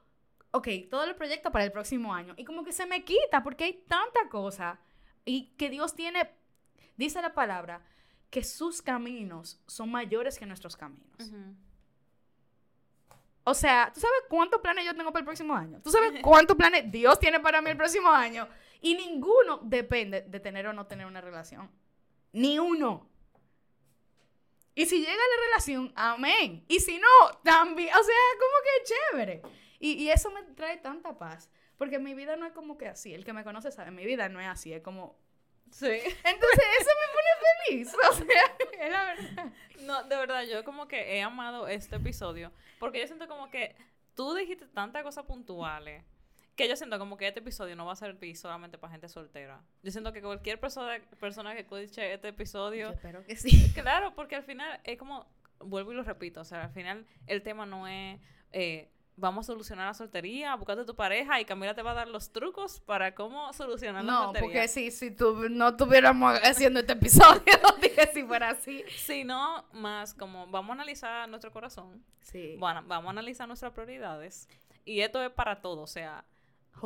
[0.51, 2.34] ok, todo el proyecto para el próximo año.
[2.36, 4.82] Y como que se me quita porque hay tanta cosa.
[5.23, 6.29] Y que Dios tiene,
[6.97, 7.82] dice la palabra,
[8.32, 11.32] que sus caminos son mayores que nuestros caminos.
[13.43, 15.82] O sea, ¿tú sabes cuántos planes yo tengo para el próximo año?
[15.84, 18.47] ¿Tú sabes cuántos planes Dios tiene para mí el próximo año?
[18.79, 21.69] Y ninguno depende de tener o no tener una relación.
[22.32, 23.09] Ni uno.
[24.73, 26.63] Y si llega la relación, amén.
[26.69, 27.89] Y si no, también.
[27.89, 29.41] O sea, como que chévere.
[29.79, 31.49] Y, y, eso me trae tanta paz.
[31.77, 33.13] Porque mi vida no es como que así.
[33.13, 34.71] El que me conoce sabe, mi vida no es así.
[34.71, 35.19] Es como
[35.72, 35.88] Sí.
[35.88, 37.30] Entonces eso me pone
[37.67, 37.95] feliz.
[38.09, 39.53] O sea, es la verdad.
[39.82, 42.51] No, de verdad, yo como que he amado este episodio.
[42.80, 43.76] Porque yo siento como que
[44.15, 46.03] tú dijiste tantas cosas puntuales.
[46.55, 49.63] Que yo siento como que este episodio no va a servir solamente para gente soltera.
[49.82, 52.89] Yo siento que cualquier persona, persona que escuche este episodio.
[52.89, 53.72] Yo espero que sí.
[53.74, 55.26] Claro, porque al final es como.
[55.59, 56.41] Vuelvo y lo repito.
[56.41, 58.19] O sea, al final el tema no es.
[58.51, 62.07] Eh, vamos a solucionar la soltería, búscate tu pareja y Camila te va a dar
[62.07, 64.41] los trucos para cómo solucionar la soltería.
[64.41, 67.41] No, porque si, si tú, no estuviéramos haciendo este episodio,
[67.82, 68.84] dije si fuera así.
[68.95, 72.03] Si no, más como vamos a analizar nuestro corazón.
[72.22, 72.55] Sí.
[72.57, 74.47] Bueno, vamos a analizar nuestras prioridades.
[74.86, 76.26] Y esto es para todo, o sea,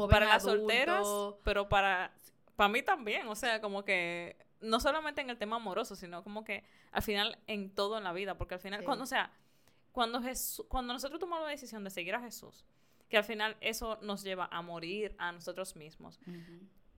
[0.10, 1.08] para las solteras,
[1.44, 2.12] pero para,
[2.56, 6.44] para mí también, o sea, como que no solamente en el tema amoroso, sino como
[6.44, 9.32] que al final en todo en la vida, porque al final, cuando, o sea,
[9.96, 10.22] cuando,
[10.68, 12.66] cuando nosotros tomamos la decisión de seguir a Jesús,
[13.08, 16.20] que al final eso nos lleva a morir a nosotros mismos.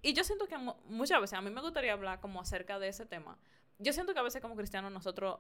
[0.02, 3.06] Y yo siento que muchas veces, a mí me gustaría hablar como acerca de ese
[3.06, 3.38] tema.
[3.78, 5.38] Yo siento que a veces como cristianos nosotros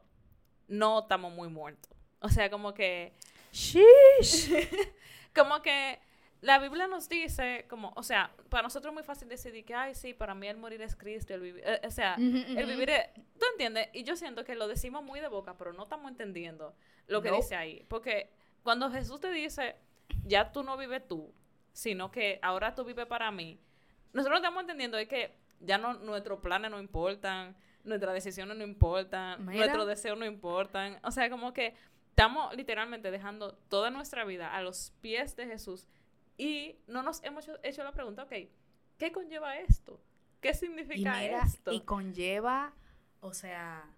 [0.67, 1.91] no estamos muy muertos.
[2.19, 3.13] O sea, como que...
[3.51, 4.51] Sheesh.
[5.35, 5.99] como que
[6.41, 9.95] la Biblia nos dice, como, o sea, para nosotros es muy fácil decidir que, ay,
[9.95, 13.07] sí, para mí el morir es Cristo, el vivir, eh, o sea, el vivir es,
[13.39, 13.89] ¿tú entiendes?
[13.93, 16.75] Y yo siento que lo decimos muy de boca, pero no estamos entendiendo
[17.07, 17.85] lo que dice ahí.
[17.87, 18.31] Porque
[18.63, 19.75] cuando Jesús te dice,
[20.25, 21.33] ya tú no vives tú,
[21.73, 23.59] sino que ahora tú vives para mí,
[24.13, 29.45] nosotros estamos entendiendo es que ya no, nuestros planes no importan, nuestras decisiones no importan,
[29.45, 30.99] nuestros deseos no importan.
[31.03, 31.75] O sea, como que
[32.09, 35.87] estamos literalmente dejando toda nuestra vida a los pies de Jesús
[36.37, 38.33] y no nos hemos hecho, la pregunta, ok,
[38.97, 39.99] ¿qué conlleva esto?
[40.39, 41.71] ¿Qué significa esto?
[41.71, 42.73] Y conlleva,
[43.21, 43.89] o sea,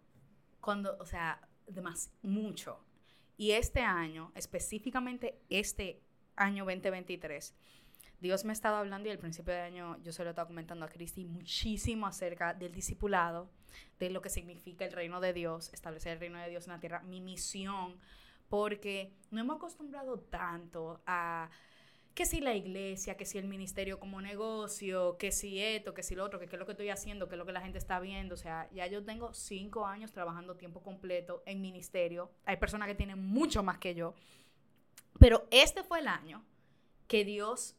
[0.62, 2.80] cuando, o sea, demás, mucho.
[3.40, 6.02] Y este año, específicamente este
[6.36, 7.56] año 2023,
[8.20, 10.84] Dios me ha estado hablando y al principio de año yo se lo estaba comentando
[10.84, 13.50] a Cristi muchísimo acerca del discipulado,
[13.98, 16.82] de lo que significa el reino de Dios, establecer el reino de Dios en la
[16.82, 17.98] tierra, mi misión,
[18.50, 21.50] porque no hemos acostumbrado tanto a
[22.14, 26.16] que si la iglesia, que si el ministerio como negocio, que si esto, que si
[26.16, 27.78] lo otro, que qué es lo que estoy haciendo, que es lo que la gente
[27.78, 28.36] está viendo.
[28.36, 32.32] O sea, ya yo tengo cinco años trabajando tiempo completo en ministerio.
[32.46, 34.16] Hay personas que tienen mucho más que yo.
[35.18, 36.44] Pero este fue el año
[37.08, 37.76] que Dios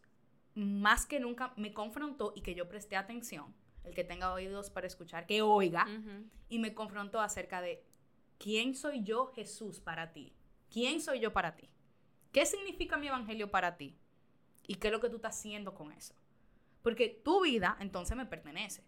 [0.54, 3.54] más que nunca me confrontó y que yo presté atención.
[3.84, 5.86] El que tenga oídos para escuchar, que oiga.
[6.48, 7.82] Y me confrontó acerca de
[8.38, 10.34] quién soy yo, Jesús, para ti.
[10.70, 11.68] ¿Quién soy yo para ti?
[12.32, 13.96] ¿Qué significa mi evangelio para ti?
[14.70, 16.14] ¿Y qué es lo que tú estás haciendo con eso?
[16.80, 18.84] Porque tu vida entonces me pertenece.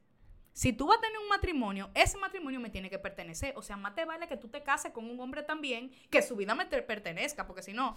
[0.52, 3.52] Si tú vas a tener un matrimonio, ese matrimonio me tiene que pertenecer.
[3.56, 6.36] O sea, más te vale que tú te cases con un hombre también, que su
[6.36, 7.96] vida me pertenezca, porque si no,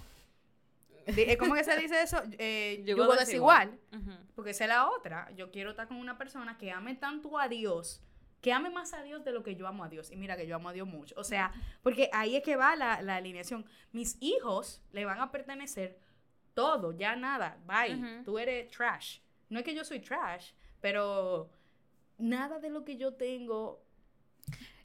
[1.37, 2.23] ¿cómo que se dice eso?
[2.39, 3.79] Eh, yugo desigual.
[4.33, 5.29] Porque esa es la otra.
[5.35, 8.01] Yo quiero estar con una persona que ame tanto a Dios,
[8.41, 10.09] que ame más a Dios de lo que yo amo a Dios.
[10.09, 11.13] Y mira que yo amo a Dios mucho.
[11.19, 13.63] O sea, porque ahí es que va la, la alineación.
[13.91, 15.99] Mis hijos le van a pertenecer
[16.55, 19.19] todo, ya nada, bye, tú eres trash.
[19.49, 21.51] No es que yo soy trash, pero
[22.17, 23.83] nada de lo que yo tengo.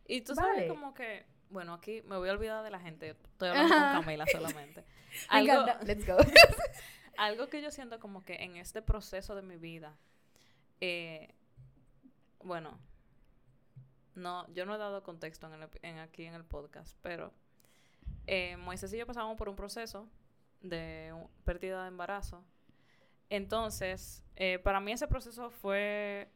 [0.07, 3.49] Y tú sabes como que, bueno, aquí me voy a olvidar de la gente, estoy
[3.49, 4.85] hablando con Camila solamente.
[5.29, 6.16] algo, Let's go.
[7.16, 9.97] algo que yo siento como que en este proceso de mi vida,
[10.81, 11.33] eh,
[12.43, 12.79] bueno,
[14.16, 15.49] no, yo no he dado contexto
[15.83, 17.33] en, aquí en el podcast, pero
[18.27, 20.09] eh, Moisés y yo pasamos por un proceso
[20.61, 22.44] de pérdida de embarazo.
[23.28, 26.28] Entonces, eh, para mí ese proceso fue,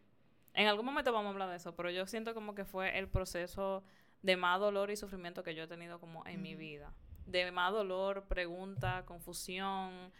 [0.54, 3.08] en algún momento vamos a hablar de eso, pero yo siento como que fue el
[3.08, 3.82] proceso
[4.22, 6.92] de más dolor y sufrimiento que yo he tenido como en mi vida.
[7.26, 10.12] De más dolor, pregunta, confusión,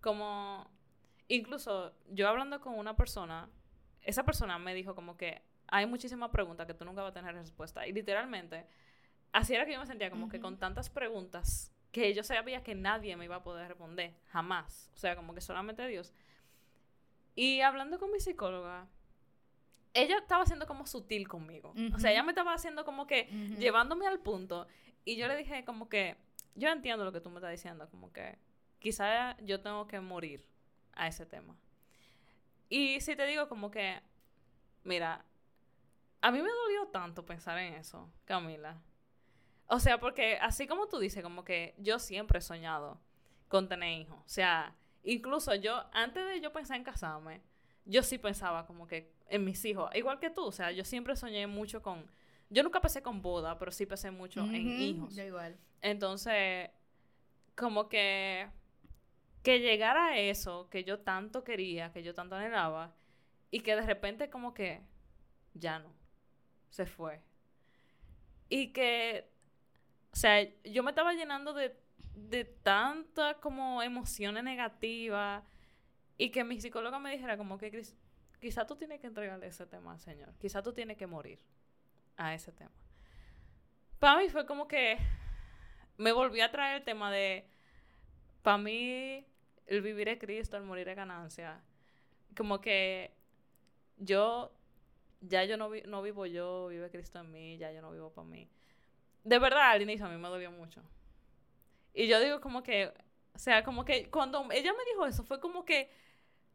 [0.00, 0.70] como
[1.28, 3.48] incluso yo hablando con una persona,
[4.02, 7.34] esa persona me dijo como que hay muchísimas preguntas que tú nunca vas a tener
[7.34, 7.86] respuesta.
[7.86, 8.66] Y literalmente,
[9.32, 12.74] así era que yo me sentía como que con tantas preguntas que yo sabía que
[12.74, 14.90] nadie me iba a poder responder, jamás.
[14.94, 16.12] O sea, como que solamente Dios.
[17.34, 18.88] Y hablando con mi psicóloga,
[19.94, 21.74] ella estaba siendo como sutil conmigo.
[21.94, 23.24] O sea, ella me estaba haciendo como que
[23.58, 24.66] llevándome al punto.
[25.04, 26.16] Y yo le dije como que,
[26.54, 28.38] yo entiendo lo que tú me estás diciendo, como que
[28.78, 30.44] quizá yo tengo que morir
[30.92, 31.56] a ese tema.
[32.68, 34.00] Y si te digo como que,
[34.84, 35.24] mira,
[36.20, 38.80] a mí me dolió tanto pensar en eso, Camila.
[39.68, 42.98] O sea, porque así como tú dices, como que yo siempre he soñado
[43.48, 44.18] con tener hijos.
[44.18, 47.42] O sea, incluso yo, antes de yo pensar en casarme,
[47.84, 49.90] yo sí pensaba como que en mis hijos.
[49.94, 52.10] Igual que tú, o sea, yo siempre soñé mucho con...
[52.50, 55.14] Yo nunca pensé con boda, pero sí pensé mucho en hijos.
[55.14, 55.58] Yo igual.
[55.82, 56.70] Entonces,
[57.54, 58.48] como que...
[59.42, 62.94] Que llegara a eso que yo tanto quería, que yo tanto anhelaba,
[63.50, 64.82] y que de repente como que
[65.54, 65.92] ya no,
[66.70, 67.22] se fue.
[68.48, 69.30] Y que
[70.12, 71.76] o sea, yo me estaba llenando de,
[72.14, 75.44] de tanta como emociones negativas
[76.16, 77.84] y que mi psicóloga me dijera como que
[78.40, 81.38] quizá tú tienes que entregarle ese tema al Señor, quizá tú tienes que morir
[82.16, 82.72] a ese tema.
[83.98, 84.98] Para mí fue como que
[85.96, 87.48] me volví a traer el tema de,
[88.42, 89.26] para mí,
[89.66, 91.60] el vivir es Cristo, el morir es ganancia.
[92.36, 93.12] Como que
[93.96, 94.52] yo,
[95.20, 98.26] ya yo no, no vivo yo, vive Cristo en mí, ya yo no vivo para
[98.26, 98.48] mí
[99.28, 100.82] de verdad, al inicio a mí me dolió mucho.
[101.92, 102.92] Y yo digo como que,
[103.34, 105.90] o sea, como que cuando ella me dijo eso, fue como que,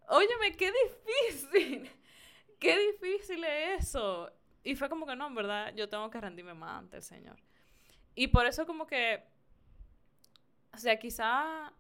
[0.07, 1.91] óyeme, qué difícil,
[2.59, 4.31] qué difícil es eso.
[4.63, 7.37] Y fue como que no, en verdad, yo tengo que rendirme más ante el Señor.
[8.15, 9.23] Y por eso como que,
[10.73, 11.73] o sea, quizá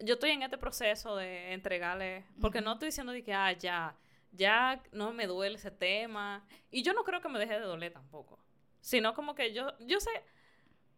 [0.00, 3.96] yo estoy en este proceso de entregarle, porque no estoy diciendo de que, ah, ya,
[4.32, 6.44] ya no me duele ese tema.
[6.72, 8.42] Y yo no creo que me deje de doler tampoco.
[8.82, 10.10] Sino como que yo, yo sé,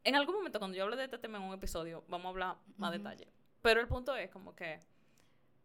[0.02, 2.56] en algún momento cuando yo hable de este tema en un episodio, vamos a hablar
[2.76, 3.28] más detalle.
[3.62, 4.80] Pero el punto es como que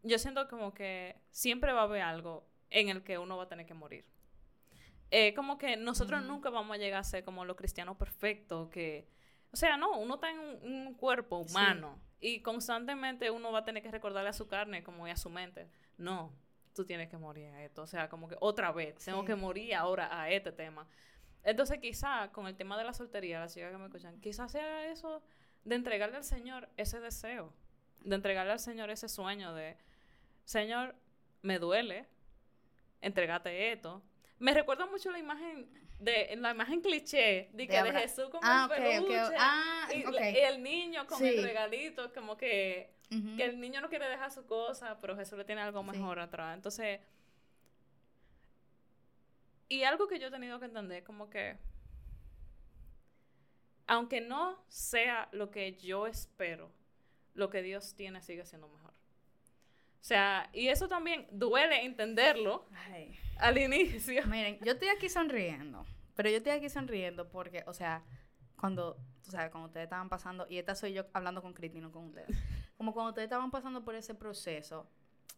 [0.02, 3.48] yo siento como que siempre va a haber algo en el que uno va a
[3.48, 4.04] tener que morir.
[5.10, 9.08] Eh, como que nosotros nunca vamos a llegar a ser como los cristianos perfectos que...
[9.52, 13.82] O sea, no, uno está en un, cuerpo humano y constantemente uno va a tener
[13.82, 15.68] que recordarle a su carne como y a su mente.
[15.98, 16.32] No,
[16.72, 17.82] tú tienes que morir a esto.
[17.82, 20.86] O sea, como que otra vez, tengo que morir ahora a este tema.
[21.44, 24.86] Entonces, quizá con el tema de la soltería, las chicas que me escuchan, quizás sea
[24.90, 25.22] eso
[25.64, 27.52] de entregarle al Señor ese deseo,
[28.00, 29.76] de entregarle al Señor ese sueño de,
[30.44, 30.94] Señor,
[31.42, 32.06] me duele,
[33.00, 34.02] entregate esto.
[34.38, 35.68] Me recuerda mucho la imagen
[35.98, 39.36] de la imagen cliché de, que de Jesús con ah, el okay, peluche okay.
[39.38, 40.34] Ah, y, okay.
[40.34, 41.28] y el niño con Sí.
[41.28, 42.94] el regalito, como que,
[43.36, 45.90] que el niño no quiere dejar su cosa, pero Jesús le tiene algo Sí.
[45.90, 46.54] mejor atrás.
[46.56, 47.00] Entonces,
[49.70, 51.56] y algo que yo he tenido que entender, como que,
[53.86, 56.72] aunque no sea lo que yo espero,
[57.34, 58.90] lo que Dios tiene sigue siendo mejor.
[58.90, 63.16] O sea, y eso también duele entenderlo Ay.
[63.38, 64.26] al inicio.
[64.26, 68.02] Miren, yo estoy aquí sonriendo, pero yo estoy aquí sonriendo porque, o sea,
[68.56, 68.98] cuando,
[69.28, 72.06] o sea, cuando ustedes estaban pasando, y esta soy yo hablando con Cristi, no con
[72.06, 72.36] ustedes,
[72.76, 74.90] como cuando ustedes estaban pasando por ese proceso,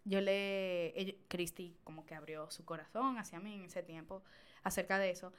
[0.05, 4.23] yo le, Cristi como que abrió su corazón hacia mí en ese tiempo
[4.63, 5.33] acerca de eso,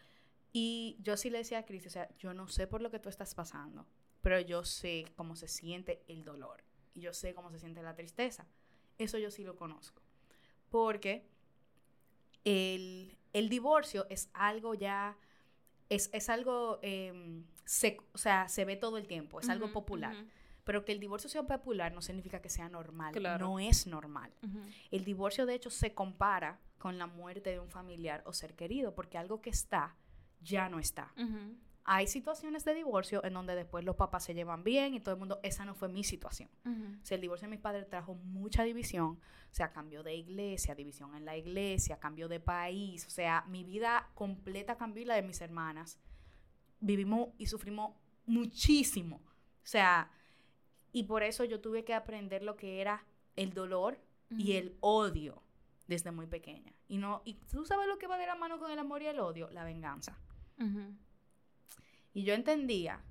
[0.52, 3.00] y yo sí le decía a Cristi, o sea, yo no sé por lo que
[3.00, 3.86] tú estás pasando,
[4.22, 7.96] pero yo sé cómo se siente el dolor, y yo sé cómo se siente la
[7.96, 8.46] tristeza,
[8.98, 10.02] eso yo sí lo conozco,
[10.70, 11.26] porque
[12.44, 15.18] el, el divorcio es algo ya,
[15.90, 20.14] es, es algo, em, se, o sea, se ve todo el tiempo, es algo popular.
[20.16, 20.28] ujú,
[20.64, 23.14] Pero que el divorcio sea popular no significa que sea normal.
[23.14, 23.48] Claro.
[23.48, 24.34] No es normal.
[24.92, 28.94] El divorcio, de hecho, se compara con la muerte de un familiar o ser querido,
[28.96, 29.96] porque algo que está,
[30.42, 31.14] ya no está.
[31.86, 35.20] Hay situaciones de divorcio en donde después los papás se llevan bien y todo el
[35.20, 36.50] mundo, esa no fue mi situación.
[36.66, 39.20] O sea, el divorcio de mis padres trajo mucha división.
[39.52, 43.06] O sea, cambio de iglesia, división en la iglesia, cambio de país.
[43.06, 46.00] O sea, mi vida completa cambió y la de mis hermanas.
[46.80, 47.96] Vivimos y sufrimos
[48.26, 49.18] muchísimo.
[49.18, 50.10] O sea,
[50.94, 53.04] y por eso yo tuve que aprender lo que era
[53.36, 54.00] el dolor
[54.40, 55.44] y el odio
[55.88, 56.72] desde muy pequeña.
[56.88, 59.08] Y no, y tú sabes lo que va de la mano con el amor y
[59.08, 60.18] el odio, la venganza.
[62.14, 63.02] Y yo entendía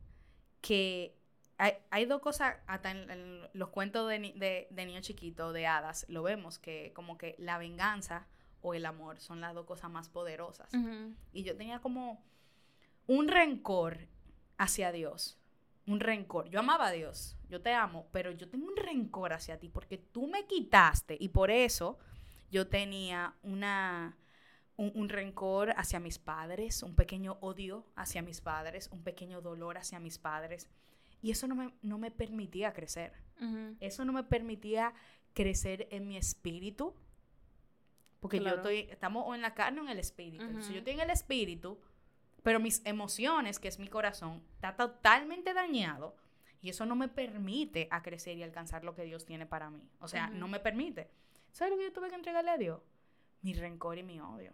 [0.60, 1.14] que
[1.58, 5.52] hay, hay dos cosas, hasta en, en los cuentos de, ni- de, de niño chiquito,
[5.52, 8.26] de hadas, lo vemos, que como que la venganza
[8.62, 10.72] o el amor son las dos cosas más poderosas.
[11.32, 12.24] Y yo tenía como
[13.06, 14.06] un rencor
[14.56, 15.38] hacia Dios.
[15.86, 16.48] Un rencor.
[16.48, 17.36] Yo amaba a Dios.
[17.48, 18.06] Yo te amo.
[18.12, 21.16] Pero yo tengo un rencor hacia ti porque tú me quitaste.
[21.18, 21.98] Y por eso
[22.50, 24.16] yo tenía una,
[24.76, 29.76] un, un rencor hacia mis padres, un pequeño odio hacia mis padres, un pequeño dolor
[29.78, 30.68] hacia mis padres.
[31.20, 33.12] Y eso no me, no me permitía crecer.
[33.80, 34.94] Eso no me permitía
[35.34, 36.94] crecer en mi espíritu.
[38.20, 38.56] Porque Claro.
[38.56, 40.44] yo estoy, estamos o en la carne o en el espíritu.
[40.44, 40.74] Entonces, Ujú.
[40.74, 41.80] yo estoy en el espíritu,
[42.42, 46.14] pero mis emociones, que es mi corazón, está totalmente dañado.
[46.60, 49.88] Y eso no me permite a crecer y alcanzar lo que Dios tiene para mí.
[50.00, 51.08] O sea, no me permite.
[51.50, 52.80] ¿Sabes lo que yo tuve que entregarle a Dios?
[53.42, 54.52] Mi rencor y mi odio.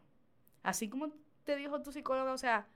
[0.63, 1.13] Así como
[1.45, 2.67] te dijo tu psicóloga, o sea,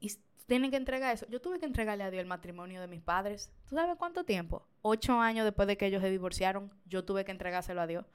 [0.00, 0.12] y
[0.46, 1.26] tienen que entregar eso.
[1.28, 3.52] Yo tuve que entregarle a Dios el matrimonio de mis padres.
[3.68, 4.64] ¿Tú sabes cuánto tiempo?
[4.82, 8.06] Ocho años después de que ellos se divorciaron, yo tuve que entregárselo a Dios.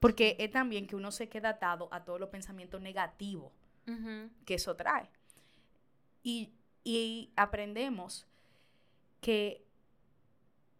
[0.00, 3.52] Porque es también que uno se queda atado a todos los pensamientos negativos
[3.86, 4.30] Ujú.
[4.44, 5.08] que eso trae.
[6.22, 6.52] Y,
[6.84, 8.26] y aprendemos
[9.20, 9.64] que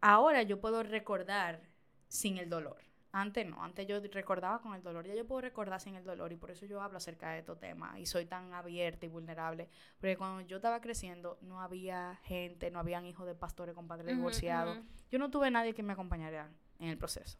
[0.01, 1.61] ahora yo puedo recordar
[2.09, 2.79] sin el dolor.
[3.13, 6.33] Antes no, antes yo recordaba con el dolor, ya yo puedo recordar sin el dolor
[6.33, 9.71] y por eso yo hablo acerca de estos temas y soy tan abierta y vulnerable.
[9.99, 14.09] Porque cuando yo estaba creciendo no había gente, no habían hijos de pastores con padres
[14.09, 14.77] Ujú, divorciados.
[14.79, 14.87] ujú.
[15.11, 17.39] Yo no tuve nadie que me acompañara en el proceso.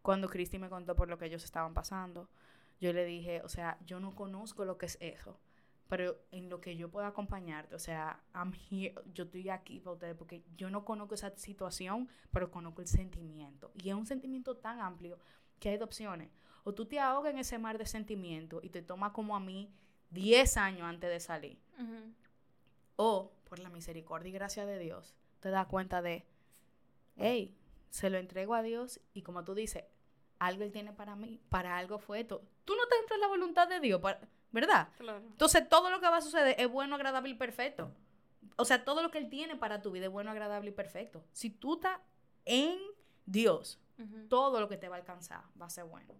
[0.00, 2.30] Cuando Cristi me contó por lo que ellos estaban pasando,
[2.80, 5.38] yo le dije, o sea, yo no conozco lo que es eso,
[5.88, 9.92] pero en lo que yo pueda acompañarte, o sea, I'm here, yo estoy aquí para
[9.92, 13.72] ustedes porque yo no conozco esa situación, pero conozco el sentimiento.
[13.74, 15.18] Y es un sentimiento tan amplio
[15.60, 16.30] que hay dos opciones.
[16.64, 19.70] O tú te ahogas en ese mar de sentimientos y te toma como a mí
[20.10, 21.58] 10 años antes de salir.
[22.96, 26.24] O, por la misericordia y gracia de Dios, te das cuenta de,
[27.16, 27.56] hey,
[27.90, 29.84] se lo entrego a Dios y como tú dices,
[30.38, 32.42] algo Él tiene para mí, para algo fue esto.
[32.64, 34.88] Tú no estás dentro de la voluntad de Dios, para- ¿verdad?
[34.98, 35.18] Claro.
[35.18, 37.90] Entonces todo lo que va a suceder es bueno, agradable y perfecto.
[38.56, 41.24] O sea, todo lo que Él tiene para tu vida es bueno, agradable y perfecto.
[41.32, 41.98] Si tú estás
[42.44, 42.78] en
[43.26, 43.78] Dios,
[44.28, 46.12] todo lo que te va a alcanzar va a ser bueno.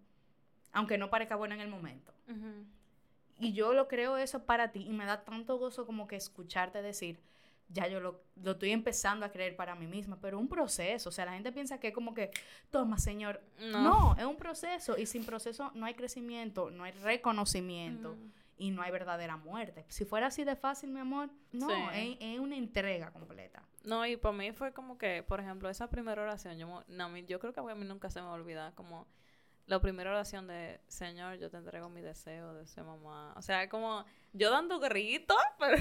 [0.72, 2.12] Aunque no parezca bueno en el momento.
[3.38, 6.80] Y yo lo creo eso para ti y me da tanto gozo como que escucharte
[6.80, 7.18] decir,
[7.68, 11.08] ya yo lo, lo estoy empezando a creer para mí misma, pero es un proceso.
[11.08, 12.30] O sea, la gente piensa que es como que,
[12.70, 13.40] toma, Señor.
[13.60, 13.82] No.
[13.82, 18.30] No, es un proceso y sin proceso no hay crecimiento, no hay reconocimiento Ujú.
[18.58, 19.84] y no hay verdadera muerte.
[19.88, 21.74] Si fuera así de fácil, mi amor, no, Sí.
[21.94, 23.62] es, es una entrega completa.
[23.84, 27.40] No, y para mí fue como que, por ejemplo, esa primera oración, yo, no, yo
[27.40, 29.06] creo que a mí nunca se me va a olvidar, como
[29.66, 33.32] la primera oración de Señor, yo te entrego mi deseo de ser mamá.
[33.36, 35.76] O sea, es como yo dando gritos, pero,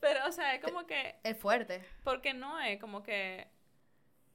[0.00, 1.16] pero, o sea, es como que...
[1.22, 1.84] Es fuerte.
[2.04, 3.48] Porque no es como que...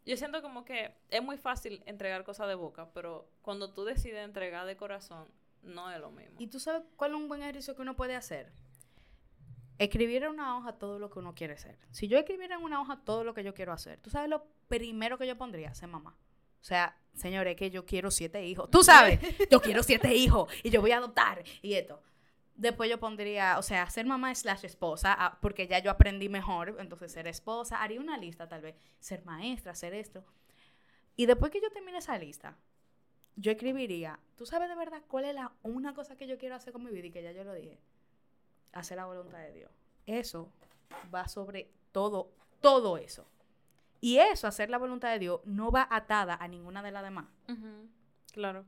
[0.06, 4.26] Yo siento como que es muy fácil entregar cosas de boca, pero cuando tú decides
[4.26, 5.30] entregar de corazón,
[5.62, 6.36] no es lo mismo.
[6.40, 8.52] ¿Y tú sabes cuál es un buen ejercicio que uno puede hacer?
[9.78, 11.78] Escribir en una hoja todo lo que uno quiere ser.
[11.92, 14.46] Si yo escribiera en una hoja todo lo que yo quiero hacer, ¿tú sabes lo
[14.68, 15.74] primero que yo pondría?
[15.74, 16.18] Ser mamá.
[16.62, 18.70] O sea, señores, que yo quiero siete hijos.
[18.70, 22.02] Tú sabes, yo quiero siete hijos y yo voy a adoptar y esto.
[22.56, 26.76] Después yo pondría, o sea, ser mamá slash esposa, ah, porque ya yo aprendí mejor,
[26.80, 30.24] entonces ser esposa, haría una lista tal vez, ser maestra, hacer esto.
[31.16, 32.56] Y después que yo termine esa lista,
[33.36, 36.74] yo escribiría, ¿tú sabes de verdad cuál es la una cosa que yo quiero hacer
[36.74, 37.08] con mi vida?
[37.08, 37.80] Y que ya yo lo dije,
[38.72, 39.72] hacer la voluntad de Dios.
[40.06, 40.52] Eso
[41.14, 43.26] va sobre todo, todo eso.
[44.04, 47.28] Y eso, hacer la voluntad de Dios, no va atada a ninguna de las demás.
[48.34, 48.66] Claro.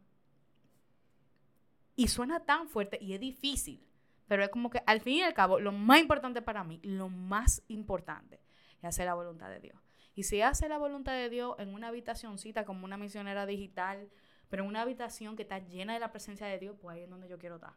[1.97, 3.85] Y suena tan fuerte y es difícil.
[4.29, 7.09] Pero es como que al fin y al cabo, lo más importante para mí, lo
[7.09, 8.39] más importante,
[8.77, 9.77] es hacer la voluntad de Dios.
[10.13, 14.09] Y si hace la voluntad de Dios en una habitacióncita como una misionera digital,
[14.47, 17.09] pero en una habitación que está llena de la presencia de Dios, pues ahí es
[17.09, 17.73] donde yo quiero estar.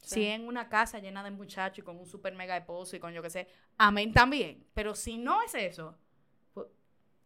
[0.00, 3.12] Si en una casa llena de muchachos y con un super mega esposo y con
[3.12, 4.64] yo qué sé, amén también.
[4.74, 5.98] Pero si no es eso,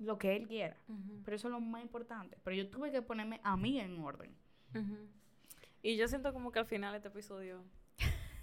[0.00, 0.76] lo que él quiera.
[1.24, 2.38] Pero eso es lo más importante.
[2.42, 4.34] Pero yo tuve que ponerme a mí en orden.
[5.82, 7.62] Y yo siento como que al final de este episodio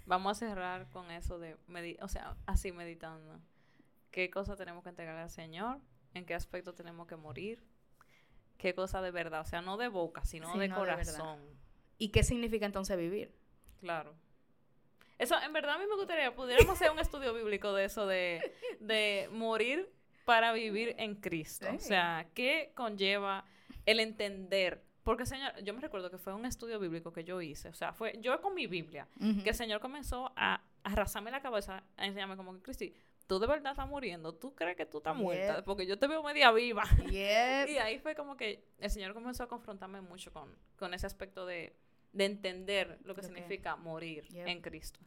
[0.06, 1.56] vamos a cerrar con eso de,
[2.00, 3.40] o sea, así meditando.
[4.10, 5.80] ¿Qué cosa tenemos que entregar al Señor?
[6.14, 7.62] ¿En qué aspecto tenemos que morir?
[8.56, 9.42] ¿Qué cosa de verdad?
[9.42, 11.40] O sea, no de boca, sino de corazón.
[11.98, 13.34] ¿Y qué significa entonces vivir?
[13.80, 14.14] Claro.
[15.18, 18.40] Eso, en verdad, a mí me gustaría, pudiéramos hacer un estudio bíblico de eso, de,
[18.78, 19.92] de morir
[20.28, 21.66] para vivir en Cristo.
[21.74, 23.46] O sea, ¿qué conlleva
[23.86, 27.70] el entender porque, Señor, yo me recuerdo que fue un estudio bíblico que yo hice.
[27.70, 29.08] O sea, fue yo con mi Biblia,
[29.42, 32.94] que el Señor comenzó a arrasarme la cabeza, a enseñarme como que, Cristi,
[33.26, 34.34] tú de verdad estás muriendo.
[34.34, 35.64] ¿Tú crees que tú estás muerta?
[35.64, 36.82] Porque yo te veo media viva.
[37.10, 41.46] y ahí fue como que el Señor comenzó a confrontarme mucho con, con ese aspecto
[41.46, 41.74] de,
[42.12, 45.00] de entender lo que significa morir en Cristo.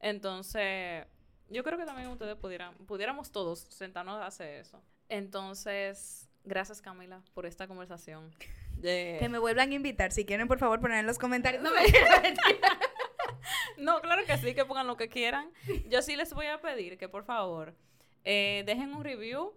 [0.00, 1.04] Entonces,
[1.52, 4.82] yo creo que también ustedes pudieran, pudiéramos todos sentarnos a hacer eso.
[5.08, 8.34] Entonces, gracias Camila por esta conversación.
[8.82, 10.10] Que me vuelvan a invitar.
[10.10, 11.62] Si quieren, por favor, poner en los comentarios.
[11.62, 11.82] No, me...
[13.76, 15.52] no, claro que sí, que pongan lo que quieran.
[15.88, 17.76] Yo sí les voy a pedir que, por favor,
[18.24, 19.54] eh, dejen un review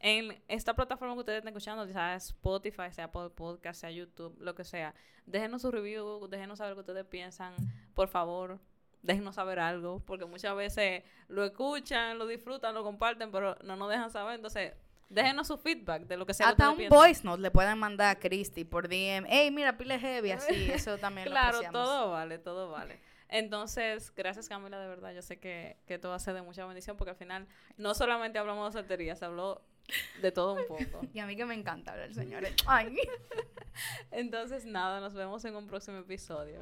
[0.00, 4.62] en esta plataforma que ustedes estén escuchando, sea Spotify, sea Podcast, sea YouTube, lo que
[4.62, 4.94] sea.
[5.26, 7.54] Déjenos su review, déjenos saber lo que ustedes piensan,
[7.94, 8.60] por favor.
[9.08, 13.88] Déjenos saber algo, porque muchas veces lo escuchan, lo disfrutan, lo comparten, pero no nos
[13.88, 14.34] dejan saber.
[14.34, 14.74] Entonces,
[15.08, 16.50] Déjenos su feedback de lo que sea.
[16.50, 19.24] Hasta un voice note le pueden mandar a Christy por DM.
[19.26, 20.52] Hey, mira, pile heavy, así.
[20.70, 23.00] Eso también claro, lo todo vale, todo vale.
[23.30, 25.14] Entonces, gracias Camila, de verdad.
[25.14, 27.46] Yo sé que, que a ser de mucha bendición porque al final
[27.78, 29.62] no solamente hablamos de soltería, se habló
[30.20, 31.00] de todo un poco.
[31.14, 32.54] y a mí que me encanta hablar, señores.
[32.66, 32.94] Ay.
[34.10, 36.60] Entonces, nada, nos vemos en un próximo episodio.